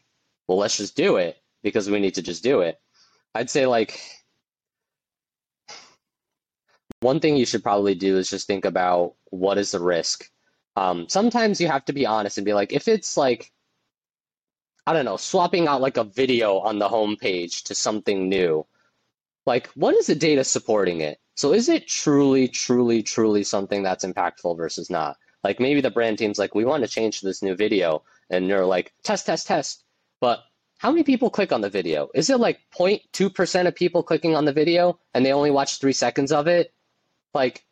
[0.47, 2.79] well, let's just do it because we need to just do it.
[3.33, 3.99] I'd say like
[7.05, 10.27] one thing you should probably do is just think about what is the risk.
[10.75, 13.51] Um, sometimes you have to be honest and be like, if it's like,
[14.87, 18.65] I don't know, swapping out like a video on the homepage to something new.
[19.45, 21.19] Like, what is the data supporting it?
[21.35, 25.17] So is it truly, truly, truly something that's impactful versus not?
[25.43, 28.65] Like maybe the brand team's like, we want to change this new video, and they're
[28.65, 29.83] like, test, test, test.
[30.21, 30.39] But
[30.79, 32.09] how many people click on the video?
[32.15, 35.93] Is it like 0.2% of people clicking on the video and they only watch three
[35.93, 36.73] seconds of it?
[37.35, 37.65] Like,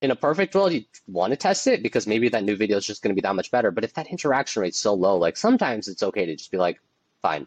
[0.00, 2.86] in a perfect world, you want to test it because maybe that new video is
[2.86, 3.70] just going to be that much better.
[3.70, 6.80] But if that interaction rate's so low, like sometimes it's okay to just be like,
[7.22, 7.46] fine,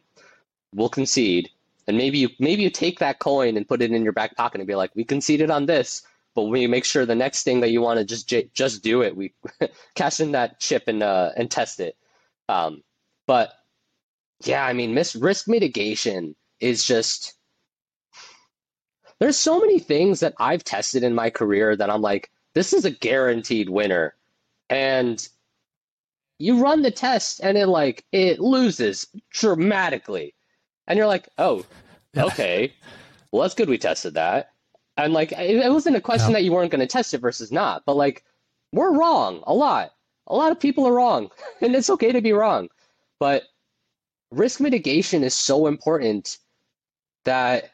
[0.73, 1.49] we'll concede.
[1.87, 4.61] And maybe you maybe you take that coin and put it in your back pocket
[4.61, 6.01] and be like, we conceded on this,
[6.33, 9.15] but we make sure the next thing that you want to just just do it.
[9.15, 9.33] We
[9.95, 11.95] cash in that chip and uh, and test it.
[12.49, 12.83] Um,
[13.27, 13.51] but
[14.43, 17.34] yeah, I mean, risk mitigation is just
[19.19, 22.85] there's so many things that I've tested in my career that I'm like, this is
[22.85, 24.15] a guaranteed winner.
[24.69, 25.27] And
[26.39, 30.33] you run the test and it like it loses dramatically.
[30.87, 31.65] And you're like, oh,
[32.17, 32.73] okay.
[33.31, 34.51] well, that's good we tested that.
[34.97, 37.51] And like it, it wasn't a question that you weren't going to test it versus
[37.51, 38.23] not, but like
[38.71, 39.91] we're wrong a lot.
[40.27, 41.29] A lot of people are wrong,
[41.61, 42.69] and it's okay to be wrong.
[43.19, 43.43] But
[44.31, 46.37] risk mitigation is so important
[47.25, 47.71] that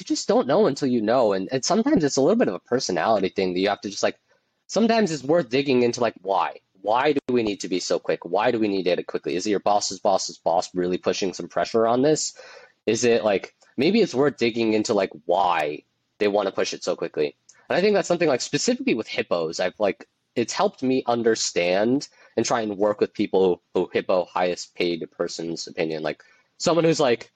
[0.00, 1.32] you just don't know until you know.
[1.32, 3.90] And, and sometimes it's a little bit of a personality thing that you have to
[3.90, 4.18] just like,
[4.66, 6.56] sometimes it's worth digging into like, why?
[6.82, 8.24] Why do we need to be so quick?
[8.24, 9.34] Why do we need it quickly?
[9.36, 12.38] Is it your boss's boss's boss really pushing some pressure on this?
[12.86, 15.82] Is it like, maybe it's worth digging into like why
[16.18, 17.34] they want to push it so quickly?
[17.68, 22.08] And I think that's something like specifically with hippos, I've like, it's helped me understand
[22.36, 26.02] and try and work with people who hippo highest paid person's opinion.
[26.02, 26.22] Like
[26.58, 27.32] someone who's like,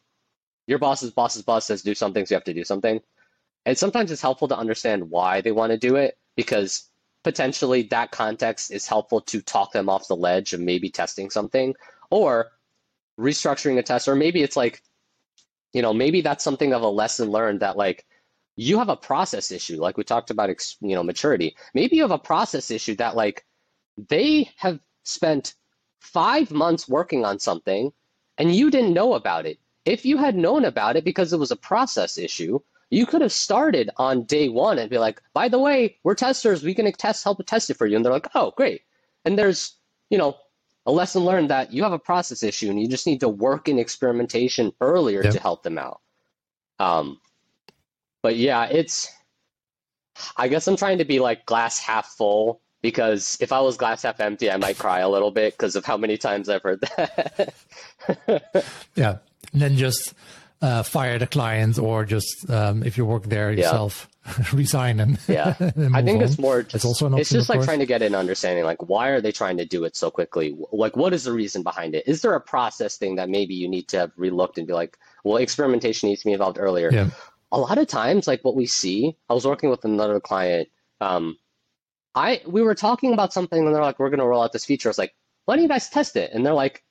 [0.66, 3.01] your boss's boss's boss says do something, so you have to do something.
[3.66, 6.85] And sometimes it's helpful to understand why they want to do it because
[7.23, 11.75] potentially that context is helpful to talk them off the ledge of maybe testing something
[12.11, 12.53] or
[13.18, 14.09] restructuring a test.
[14.09, 14.83] Or maybe it's like,
[15.73, 18.07] you know, maybe that's something of a lesson learned that like
[18.57, 21.57] you have a process issue, like we talked about, you know, maturity.
[21.75, 23.44] Maybe you have a process issue that like
[24.09, 25.55] they have spent
[25.99, 27.92] five months working on something
[28.38, 31.51] and you didn't know about it if you had known about it because it was
[31.51, 35.59] a process issue, you could have started on day one and be like, by the
[35.59, 36.62] way, we're testers.
[36.62, 37.97] We can test, help test it for you.
[37.97, 38.83] And they're like, oh, great.
[39.25, 39.77] And there's,
[40.11, 40.37] you know,
[40.87, 43.69] a lesson learned that you have a process issue and you just need to work
[43.69, 45.33] in experimentation earlier yep.
[45.33, 46.01] to help them out.
[46.79, 47.21] Um,
[48.23, 49.09] but yeah, it's,
[50.37, 54.03] I guess I'm trying to be like glass half full because if I was glass
[54.03, 56.81] half empty, I might cry a little bit because of how many times I've heard
[56.81, 57.55] that.
[58.97, 59.19] yeah,
[59.53, 60.14] and then just
[60.62, 64.44] uh, fire the client or just um, if you work there yourself yeah.
[64.53, 66.24] resign and yeah and i think on.
[66.24, 67.66] it's more just, it's also an option, it's just like course.
[67.66, 70.55] trying to get an understanding like why are they trying to do it so quickly
[70.72, 73.66] like what is the reason behind it is there a process thing that maybe you
[73.66, 77.09] need to have relooked and be like well experimentation needs to be involved earlier yeah.
[77.53, 80.68] a lot of times like what we see i was working with another client
[81.00, 81.38] um,
[82.14, 84.66] i we were talking about something and they're like we're going to roll out this
[84.66, 85.14] feature i was like
[85.46, 86.85] why don't you guys test it and they're like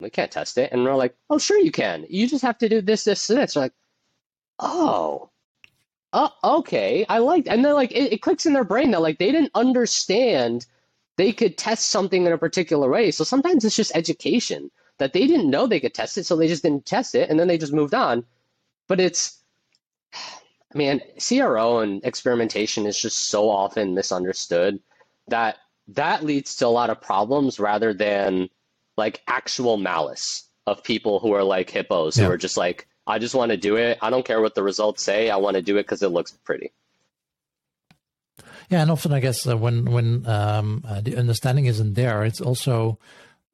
[0.00, 0.72] we can't test it.
[0.72, 2.06] And we're like, oh, sure you can.
[2.08, 3.56] You just have to do this, this, and this.
[3.56, 3.74] We're like,
[4.58, 5.30] oh,
[6.12, 7.04] oh, okay.
[7.08, 9.52] I like, and then like it, it clicks in their brain that like they didn't
[9.54, 10.66] understand
[11.16, 13.10] they could test something in a particular way.
[13.10, 16.48] So sometimes it's just education that they didn't know they could test it, so they
[16.48, 18.24] just didn't test it, and then they just moved on.
[18.88, 19.38] But it's,
[20.14, 24.78] I mean, CRO and experimentation is just so often misunderstood
[25.26, 25.56] that
[25.88, 28.48] that leads to a lot of problems rather than
[29.00, 32.26] like actual malice of people who are like hippos yeah.
[32.26, 33.98] who are just like, I just want to do it.
[34.00, 35.30] I don't care what the results say.
[35.30, 36.70] I want to do it because it looks pretty.
[38.70, 42.40] Yeah, and often I guess uh, when when um, uh, the understanding isn't there, it's
[42.40, 43.00] also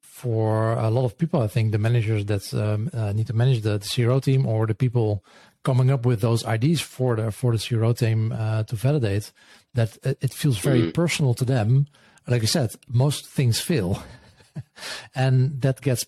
[0.01, 1.41] for a lot of people.
[1.41, 4.67] I think the managers that um, uh, need to manage the, the CRO team or
[4.67, 5.23] the people
[5.63, 9.31] coming up with those ideas for the for the CRO team uh, to validate
[9.73, 10.93] that it feels very mm.
[10.93, 11.87] personal to them.
[12.27, 14.03] Like I said, most things fail.
[15.15, 16.05] and that gets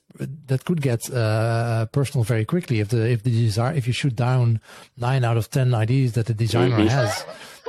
[0.48, 4.16] that could get uh, personal very quickly if the if the design if you shoot
[4.16, 4.60] down
[4.98, 6.88] nine out of ten ideas that the designer mm-hmm.
[6.88, 7.26] has.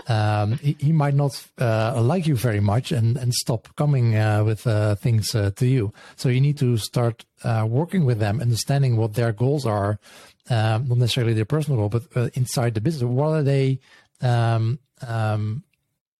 [0.06, 4.42] Um, he, he, might not uh, like you very much and, and stop coming uh,
[4.42, 5.92] with uh, things uh, to you.
[6.16, 10.00] So you need to start uh, working with them, understanding what their goals are,
[10.48, 13.04] um, not necessarily their personal goal, but uh, inside the business.
[13.04, 13.78] What are they?
[14.22, 15.64] Um, um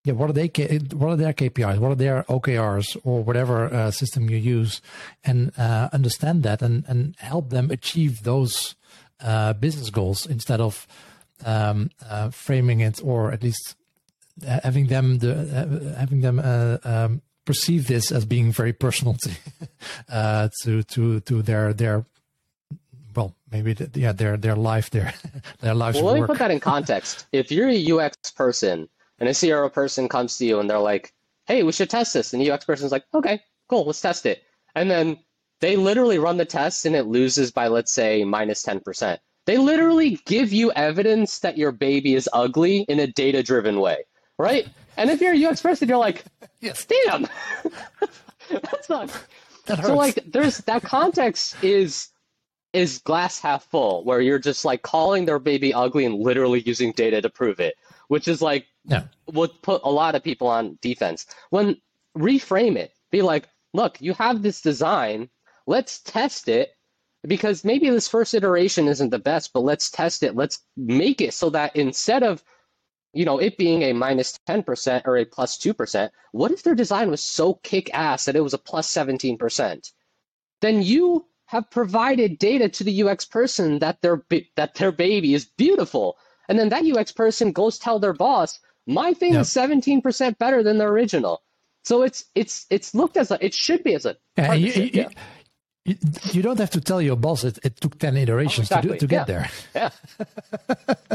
[0.04, 0.46] yeah, what are they?
[0.92, 1.78] What are their KPIs?
[1.78, 4.80] What are their OKRs or whatever uh, system you use,
[5.24, 8.74] and uh, understand that and and help them achieve those
[9.20, 10.86] uh, business goals instead of
[11.44, 13.76] um, uh, framing it or at least
[14.62, 19.30] having them the uh, having them uh, um, perceive this as being very personal to
[20.08, 22.04] uh, to to to their their
[23.14, 25.12] well maybe the, yeah their their life their
[25.60, 25.96] their lives.
[26.00, 27.26] Well, let me put that in context.
[27.32, 28.88] if you're a UX person
[29.20, 31.12] and a CRO person comes to you and they're like,
[31.46, 34.42] "Hey, we should test this," and the UX person's like, "Okay, cool, let's test it,"
[34.74, 35.18] and then
[35.60, 39.20] they literally run the test and it loses by let's say minus minus ten percent.
[39.46, 44.04] They literally give you evidence that your baby is ugly in a data driven way,
[44.38, 44.68] right?
[44.96, 46.24] And if you're a UX person, you're like,
[46.60, 47.26] yes, damn,
[48.50, 49.10] that's not.
[49.66, 52.08] That so like, there's that context is
[52.72, 56.92] is glass half full, where you're just like calling their baby ugly and literally using
[56.92, 57.74] data to prove it,
[58.08, 59.04] which is like yeah.
[59.32, 61.26] would put a lot of people on defense.
[61.50, 61.76] When
[62.16, 65.28] reframe it, be like, look, you have this design,
[65.66, 66.70] let's test it
[67.26, 70.34] because maybe this first iteration isn't the best, but let's test it.
[70.34, 72.42] Let's make it so that instead of
[73.12, 77.10] you know, it being a minus 10% or a plus 2%, what if their design
[77.10, 79.92] was so kick ass that it was a plus 17%?
[80.60, 84.24] Then you have provided data to the UX person that their
[84.56, 86.16] that their baby is beautiful.
[86.48, 88.60] And then that UX person goes tell their boss,
[88.90, 89.42] "My thing yep.
[89.42, 91.42] is 17% better than the original."
[91.84, 94.90] So it's it's it's looked as a it should be as a yeah, you, you,
[94.92, 95.08] yeah.
[95.84, 95.96] you,
[96.32, 98.90] you, don't have to tell your boss it, it took 10 iterations oh, exactly.
[98.90, 99.48] to, do, to get yeah.
[99.72, 99.90] there.
[100.88, 101.06] Yeah.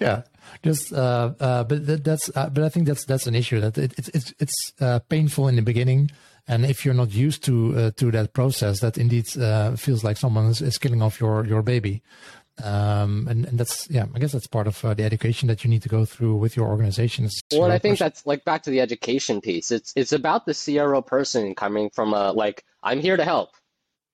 [0.00, 0.22] yeah
[0.62, 3.76] just uh, uh, but that, that's uh, but I think that's that's an issue that
[3.78, 6.10] it, it's it's uh, painful in the beginning,
[6.46, 10.16] and if you're not used to uh, to that process, that indeed uh, feels like
[10.16, 12.02] someone is, is, killing off your your baby.
[12.62, 15.82] Um, and, and that's yeah, I guess that's part of the education that you need
[15.82, 17.40] to go through with your organizations.
[17.52, 19.70] Well, I think that's like back to the education piece.
[19.70, 23.50] It's it's about the CRO person coming from a like I'm here to help.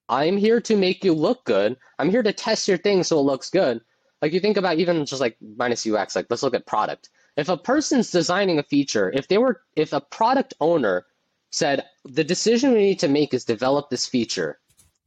[0.08, 1.76] I'm here to make you look good.
[1.98, 3.80] I'm here to test your thing so it looks good.
[4.22, 7.10] Like you think about even just like minus UX, like let's look at product.
[7.36, 11.06] If a person's designing a feature, if they were if a product owner
[11.50, 14.58] said the decision we need to make is develop this feature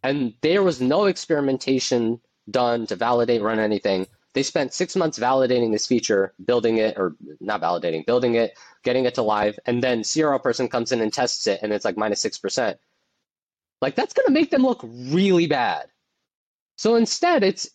[0.03, 2.19] and there was no experimentation
[2.50, 7.16] done to validate run anything they spent six months validating this feature building it or
[7.39, 11.14] not validating building it getting it to live and then CRO person comes in and
[11.14, 12.78] tests it and it's like minus six percent
[13.82, 15.88] like that's going to make them look really bad
[16.78, 17.70] so instead it's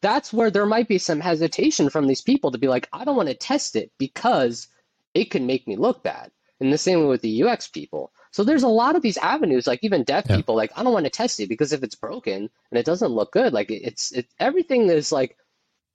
[0.00, 3.16] that's where there might be some hesitation from these people to be like, I don't
[3.16, 4.68] want to test it because
[5.14, 6.30] it can make me look bad.
[6.60, 8.12] And the same way with the UX people.
[8.30, 10.36] So there's a lot of these avenues, like even dev yeah.
[10.36, 13.12] people, like I don't want to test it because if it's broken and it doesn't
[13.12, 15.36] look good, like it's it everything is like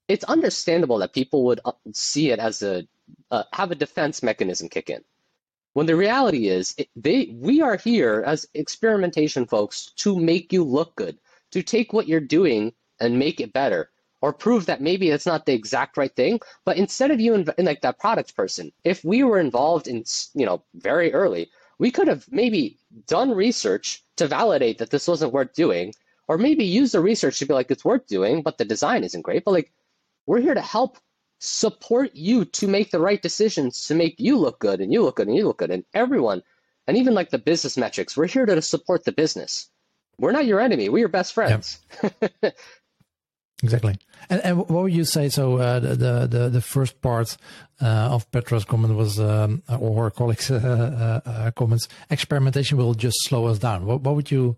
[0.08, 2.88] it's understandable that people would uh, see it as a
[3.32, 5.04] uh, have a defense mechanism kick in.
[5.74, 10.64] When the reality is, it, they we are here as experimentation folks to make you
[10.64, 11.18] look good,
[11.52, 13.90] to take what you're doing and make it better
[14.22, 17.46] or prove that maybe it's not the exact right thing but instead of you in,
[17.58, 20.04] in like that product person if we were involved in
[20.34, 21.50] you know very early
[21.84, 22.78] we could have maybe
[23.08, 25.94] done research to validate that this wasn't worth doing
[26.30, 29.24] or maybe use the research to be like it's worth doing but the design isn't
[29.24, 29.44] great.
[29.44, 29.74] But like
[30.26, 30.98] we're here to help
[31.40, 35.18] support you to make the right decisions to make you look good and you look
[35.18, 36.42] good and you look good and everyone
[36.88, 38.16] and even like the business metrics.
[38.16, 39.70] We're here to support the business.
[40.18, 40.88] We're not your enemy.
[40.88, 41.80] We're your best friends.
[42.02, 42.56] Yep.
[43.64, 43.98] Exactly.
[44.30, 45.30] And, and what would you say?
[45.30, 47.38] So uh, the, the the first part
[47.82, 53.18] uh, of Petra's comment was, um, or her colleagues' uh, uh, comments, experimentation will just
[53.24, 53.86] slow us down.
[53.86, 54.58] What, what would you,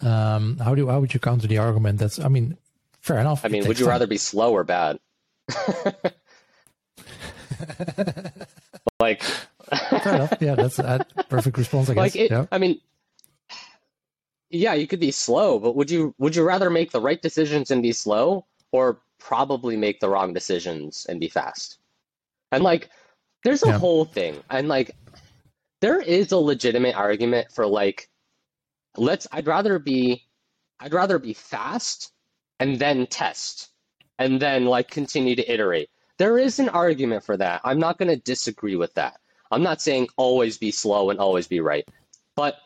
[0.00, 2.00] um, how do how would you counter the argument?
[2.00, 2.56] That's, I mean,
[3.00, 3.44] fair enough.
[3.44, 3.92] I mean, would you time.
[3.92, 4.98] rather be slow or bad?
[9.00, 10.34] like, fair enough.
[10.40, 11.88] Yeah, that's a perfect response.
[11.88, 12.02] I guess.
[12.02, 12.46] Like, it, yeah.
[12.50, 12.80] I mean,
[14.50, 17.70] yeah, you could be slow, but would you would you rather make the right decisions
[17.70, 21.78] and be slow or probably make the wrong decisions and be fast?
[22.52, 22.90] And like
[23.44, 23.78] there's a yeah.
[23.78, 24.42] whole thing.
[24.50, 24.96] And like
[25.80, 28.08] there is a legitimate argument for like
[28.96, 30.24] let's I'd rather be
[30.80, 32.12] I'd rather be fast
[32.58, 33.70] and then test
[34.18, 35.90] and then like continue to iterate.
[36.18, 37.60] There is an argument for that.
[37.64, 39.18] I'm not going to disagree with that.
[39.50, 41.88] I'm not saying always be slow and always be right.
[42.36, 42.56] But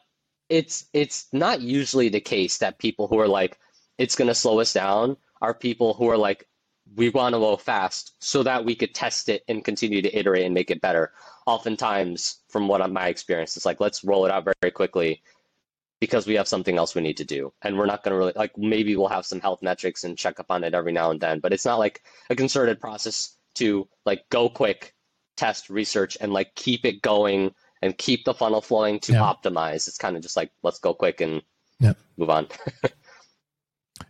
[0.48, 3.58] it's it's not usually the case that people who are like
[3.98, 6.46] it's going to slow us down are people who are like
[6.96, 10.44] we want to go fast so that we could test it and continue to iterate
[10.44, 11.12] and make it better.
[11.46, 15.22] Oftentimes from what my experience it's like let's roll it out very, very quickly
[16.00, 17.52] because we have something else we need to do.
[17.62, 20.38] And we're not going to really like maybe we'll have some health metrics and check
[20.40, 23.88] up on it every now and then but it's not like a concerted process to
[24.04, 24.94] like go quick
[25.36, 27.54] test research and like keep it going
[27.84, 29.20] and keep the funnel flowing to yeah.
[29.20, 29.86] optimize.
[29.86, 31.42] It's kind of just like let's go quick and
[31.78, 31.92] yeah.
[32.16, 32.48] move on.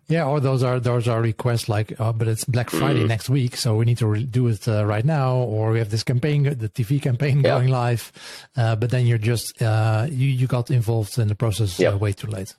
[0.06, 3.08] Yeah, or those are those are requests like, oh, but it's Black Friday mm.
[3.08, 5.90] next week, so we need to re- do it uh, right now, or we have
[5.90, 7.42] this campaign, the TV campaign yeah.
[7.50, 8.12] going live,
[8.56, 12.12] uh, but then you're just uh, you you got involved in the process uh, way
[12.12, 12.54] too late.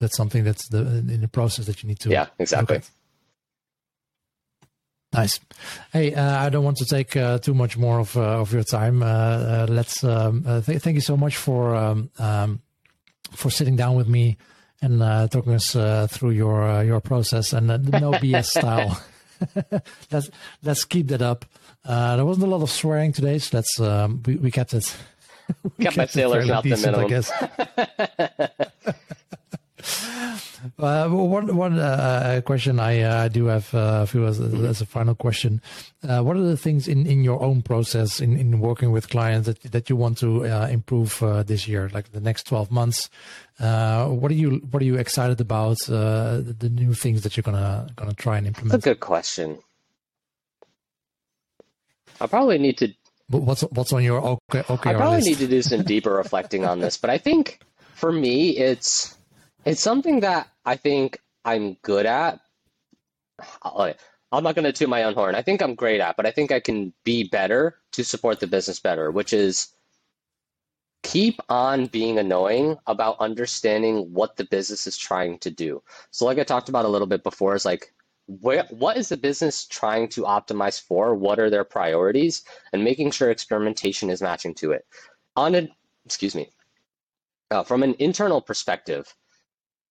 [0.00, 2.10] That's something that's the in the process that you need to.
[2.10, 2.82] Yeah, exactly.
[5.12, 5.40] Nice.
[5.92, 8.62] Hey, uh, I don't want to take uh, too much more of uh, of your
[8.62, 9.00] time.
[9.00, 12.60] let's um, th- thank you so much for um, um,
[13.32, 14.36] for sitting down with me
[14.80, 19.02] and uh, talking us uh, through your uh, your process and the no BS style.
[20.12, 20.30] let's
[20.62, 21.44] let's keep that up.
[21.84, 24.96] there wasn't a lot of swearing today, so that's um, we, we kept it.
[25.76, 27.04] we kept, kept my sailors out the minimum.
[27.04, 28.69] I guess.
[30.80, 34.86] Uh, one one uh, question I uh, do have uh, for you as, as, a
[34.86, 35.60] final question.
[36.02, 39.46] Uh, what are the things in, in your own process in, in working with clients
[39.46, 43.10] that, that you want to uh, improve uh, this year, like the next twelve months?
[43.58, 45.76] what are you what are you excited about?
[45.86, 48.72] The, the, new things that you're gonna gonna try and implement.
[48.72, 49.58] That's a good question.
[52.22, 52.94] I probably need to.
[53.28, 54.64] What's what's on your okay?
[54.70, 55.28] Okay, I probably list?
[55.28, 57.60] need to do some deeper reflecting on this, but I think
[57.94, 59.14] for me, it's
[59.64, 62.40] it's something that I think I'm good at.
[64.32, 65.34] I'm not going to toot my own horn.
[65.34, 68.46] I think I'm great at, but I think I can be better to support the
[68.46, 69.74] business better, which is
[71.02, 75.82] keep on being annoying about understanding what the business is trying to do.
[76.10, 77.92] So, like I talked about a little bit before, is like,
[78.26, 81.14] where, what is the business trying to optimize for?
[81.14, 82.44] What are their priorities?
[82.72, 84.86] And making sure experimentation is matching to it.
[85.34, 85.68] On a,
[86.04, 86.50] excuse me,
[87.50, 89.12] uh, from an internal perspective,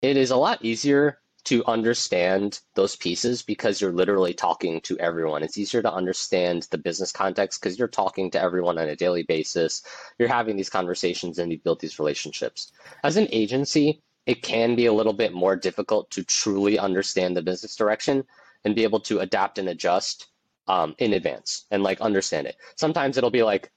[0.01, 5.41] it is a lot easier to understand those pieces because you're literally talking to everyone.
[5.41, 9.23] It's easier to understand the business context because you're talking to everyone on a daily
[9.23, 9.81] basis.
[10.17, 12.71] You're having these conversations and you build these relationships.
[13.03, 17.41] As an agency, it can be a little bit more difficult to truly understand the
[17.41, 18.25] business direction
[18.65, 20.27] and be able to adapt and adjust
[20.67, 22.57] um, in advance and like understand it.
[22.75, 23.71] Sometimes it'll be like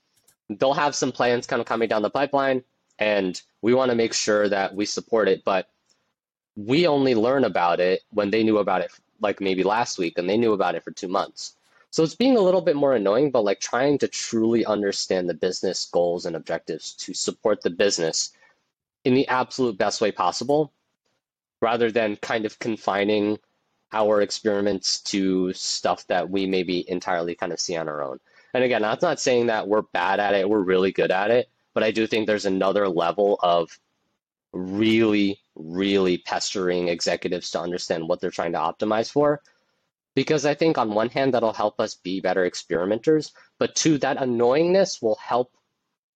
[0.50, 2.62] they'll have some plans kind of coming down the pipeline
[2.98, 5.68] and we want to make sure that we support it, but
[6.56, 8.90] we only learn about it when they knew about it
[9.20, 11.56] like maybe last week and they knew about it for two months.
[11.90, 15.34] So it's being a little bit more annoying, but like trying to truly understand the
[15.34, 18.32] business goals and objectives to support the business
[19.04, 20.72] in the absolute best way possible,
[21.60, 23.38] rather than kind of confining
[23.92, 28.18] our experiments to stuff that we maybe entirely kind of see on our own.
[28.54, 31.50] And again, that's not saying that we're bad at it, we're really good at it,
[31.74, 33.78] but I do think there's another level of
[34.52, 39.40] really, really pestering executives to understand what they're trying to optimize for.
[40.14, 44.18] Because I think on one hand, that'll help us be better experimenters, but two, that
[44.18, 45.52] annoyingness will help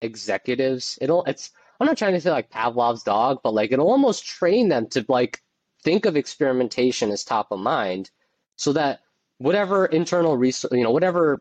[0.03, 0.99] executives.
[1.01, 4.68] It'll, it's, I'm not trying to say like Pavlov's dog, but like it'll almost train
[4.68, 5.43] them to like
[5.82, 8.11] think of experimentation as top of mind
[8.57, 9.01] so that
[9.39, 11.41] whatever internal research, you know, whatever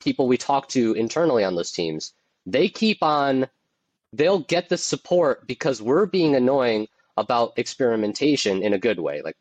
[0.00, 2.12] people we talk to internally on those teams,
[2.46, 3.48] they keep on
[4.12, 6.86] they'll get the support because we're being annoying
[7.16, 9.22] about experimentation in a good way.
[9.22, 9.36] Like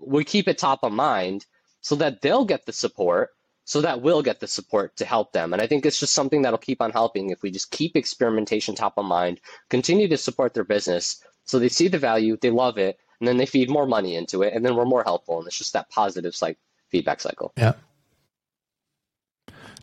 [0.00, 1.46] we keep it top of mind
[1.80, 3.30] so that they'll get the support,
[3.64, 5.52] so that we'll get the support to help them.
[5.52, 8.74] And I think it's just something that'll keep on helping if we just keep experimentation
[8.74, 12.78] top of mind, continue to support their business so they see the value, they love
[12.78, 15.38] it, and then they feed more money into it, and then we're more helpful.
[15.38, 17.52] And it's just that positive like feedback cycle.
[17.56, 17.72] Yeah.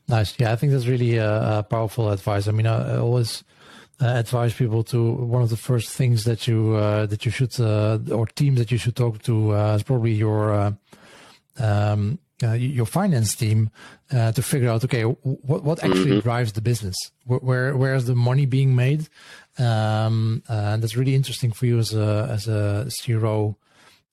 [0.08, 0.40] Nice.
[0.40, 2.48] Yeah, I think that's really uh, powerful advice.
[2.48, 3.44] I mean, I always
[4.02, 7.60] uh, advise people to one of the first things that you uh, that you should
[7.60, 10.72] uh, or team that you should talk to uh, is probably your uh,
[11.58, 13.72] um, uh, your finance team
[14.12, 16.20] to figure out okay what what actually mm-hmm.
[16.20, 16.96] drives the business
[17.26, 19.10] where, where where is the money being made
[19.58, 23.58] um, and that's really interesting for you as a as a CRO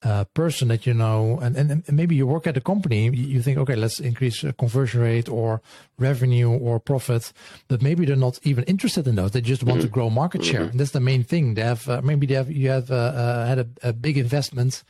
[0.04, 3.40] uh, person that you know, and, and, and, maybe you work at a company, you
[3.40, 5.62] think, okay, let's increase conversion rate or
[5.98, 7.32] revenue or profit,
[7.68, 9.30] but maybe they're not even interested in those.
[9.30, 9.86] They just want mm-hmm.
[9.86, 10.60] to grow market share.
[10.60, 10.70] Mm-hmm.
[10.72, 11.54] And that's the main thing.
[11.54, 14.84] They have uh, maybe they have you have uh, uh had a, a, big investment,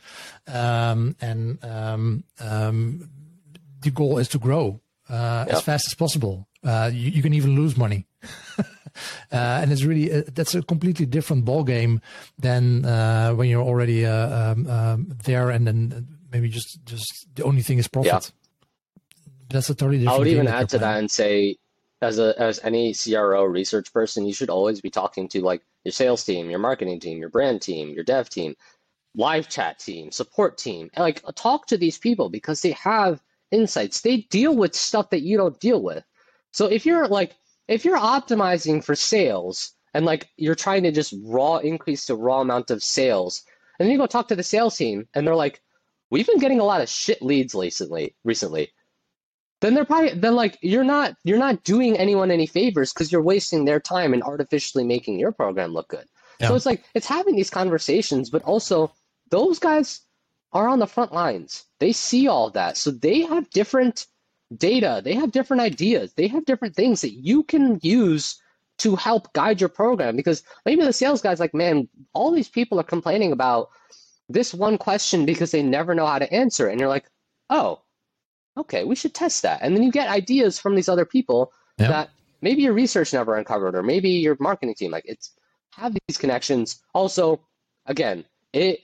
[0.47, 3.09] um, and um, um,
[3.81, 6.47] the goal is to grow uh, as fast as possible.
[6.63, 8.07] Uh, you, you, can even lose money.
[9.31, 12.01] Uh, and it's really uh, that's a completely different ball game
[12.37, 17.43] than uh, when you're already uh, um, um, there and then maybe just just the
[17.43, 18.11] only thing is profit.
[18.11, 18.19] Yeah.
[19.49, 20.15] That's a totally different.
[20.15, 21.57] I would even add to that and say,
[22.01, 25.91] as a as any CRO research person, you should always be talking to like your
[25.91, 28.55] sales team, your marketing team, your brand team, your dev team,
[29.15, 30.89] live chat team, support team.
[30.97, 33.21] Like talk to these people because they have
[33.51, 34.01] insights.
[34.01, 36.03] They deal with stuff that you don't deal with.
[36.51, 37.35] So if you're like
[37.67, 42.41] if you're optimizing for sales and like you're trying to just raw increase the raw
[42.41, 43.43] amount of sales
[43.79, 45.61] And then you go talk to the sales team and they're like,
[46.09, 48.71] we've been getting a lot of shit leads recently, recently.
[49.61, 53.21] Then they're probably then like you're not you're not doing anyone any favors because you're
[53.21, 56.05] wasting their time and artificially making your program look good.
[56.39, 56.49] Yeah.
[56.49, 58.91] So it's like it's having these conversations, but also
[59.31, 60.01] those guys
[60.51, 61.65] are on the front lines.
[61.79, 62.77] They see all that.
[62.77, 64.07] So they have different
[64.55, 68.41] data, they have different ideas, they have different things that you can use
[68.77, 72.79] to help guide your program because maybe the sales guy's like, man, all these people
[72.79, 73.69] are complaining about
[74.27, 76.67] this one question because they never know how to answer.
[76.67, 76.71] It.
[76.71, 77.05] And you're like,
[77.49, 77.81] oh,
[78.57, 79.59] okay, we should test that.
[79.61, 81.89] And then you get ideas from these other people yep.
[81.89, 82.09] that
[82.41, 84.91] maybe your research never uncovered or maybe your marketing team.
[84.91, 85.31] Like it's
[85.71, 86.81] have these connections.
[86.93, 87.41] Also,
[87.85, 88.79] again, it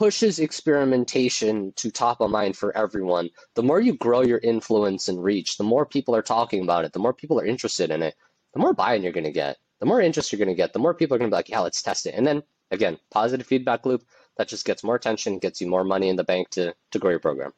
[0.00, 3.28] pushes experimentation to top of mind for everyone.
[3.54, 6.94] The more you grow your influence and reach, the more people are talking about it,
[6.94, 8.14] the more people are interested in it,
[8.54, 10.78] the more buy-in you're going to get, the more interest you're going to get, the
[10.78, 12.14] more people are going to be like, yeah, let's test it.
[12.14, 14.02] And then again, positive feedback loop
[14.38, 17.10] that just gets more attention, gets you more money in the bank to to grow
[17.10, 17.52] your program.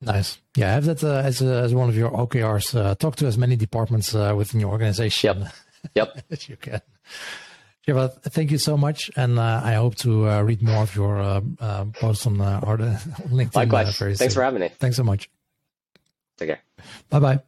[0.00, 0.38] Nice.
[0.54, 2.78] Yeah, have that uh, as, uh, as one of your OKRs.
[2.78, 5.52] Uh, talk to as many departments uh, within your organization yep.
[5.96, 6.24] Yep.
[6.30, 6.80] as you can.
[7.88, 11.40] Shiva, thank you so much, and uh, I hope to uh, read more of your
[11.94, 12.78] posts on, uh, on
[13.30, 13.54] LinkedIn.
[13.54, 13.96] Likewise.
[13.96, 14.30] Thanks soon.
[14.30, 14.68] for having me.
[14.78, 15.30] Thanks so much.
[16.36, 16.60] Take care.
[17.08, 17.40] Bye bye.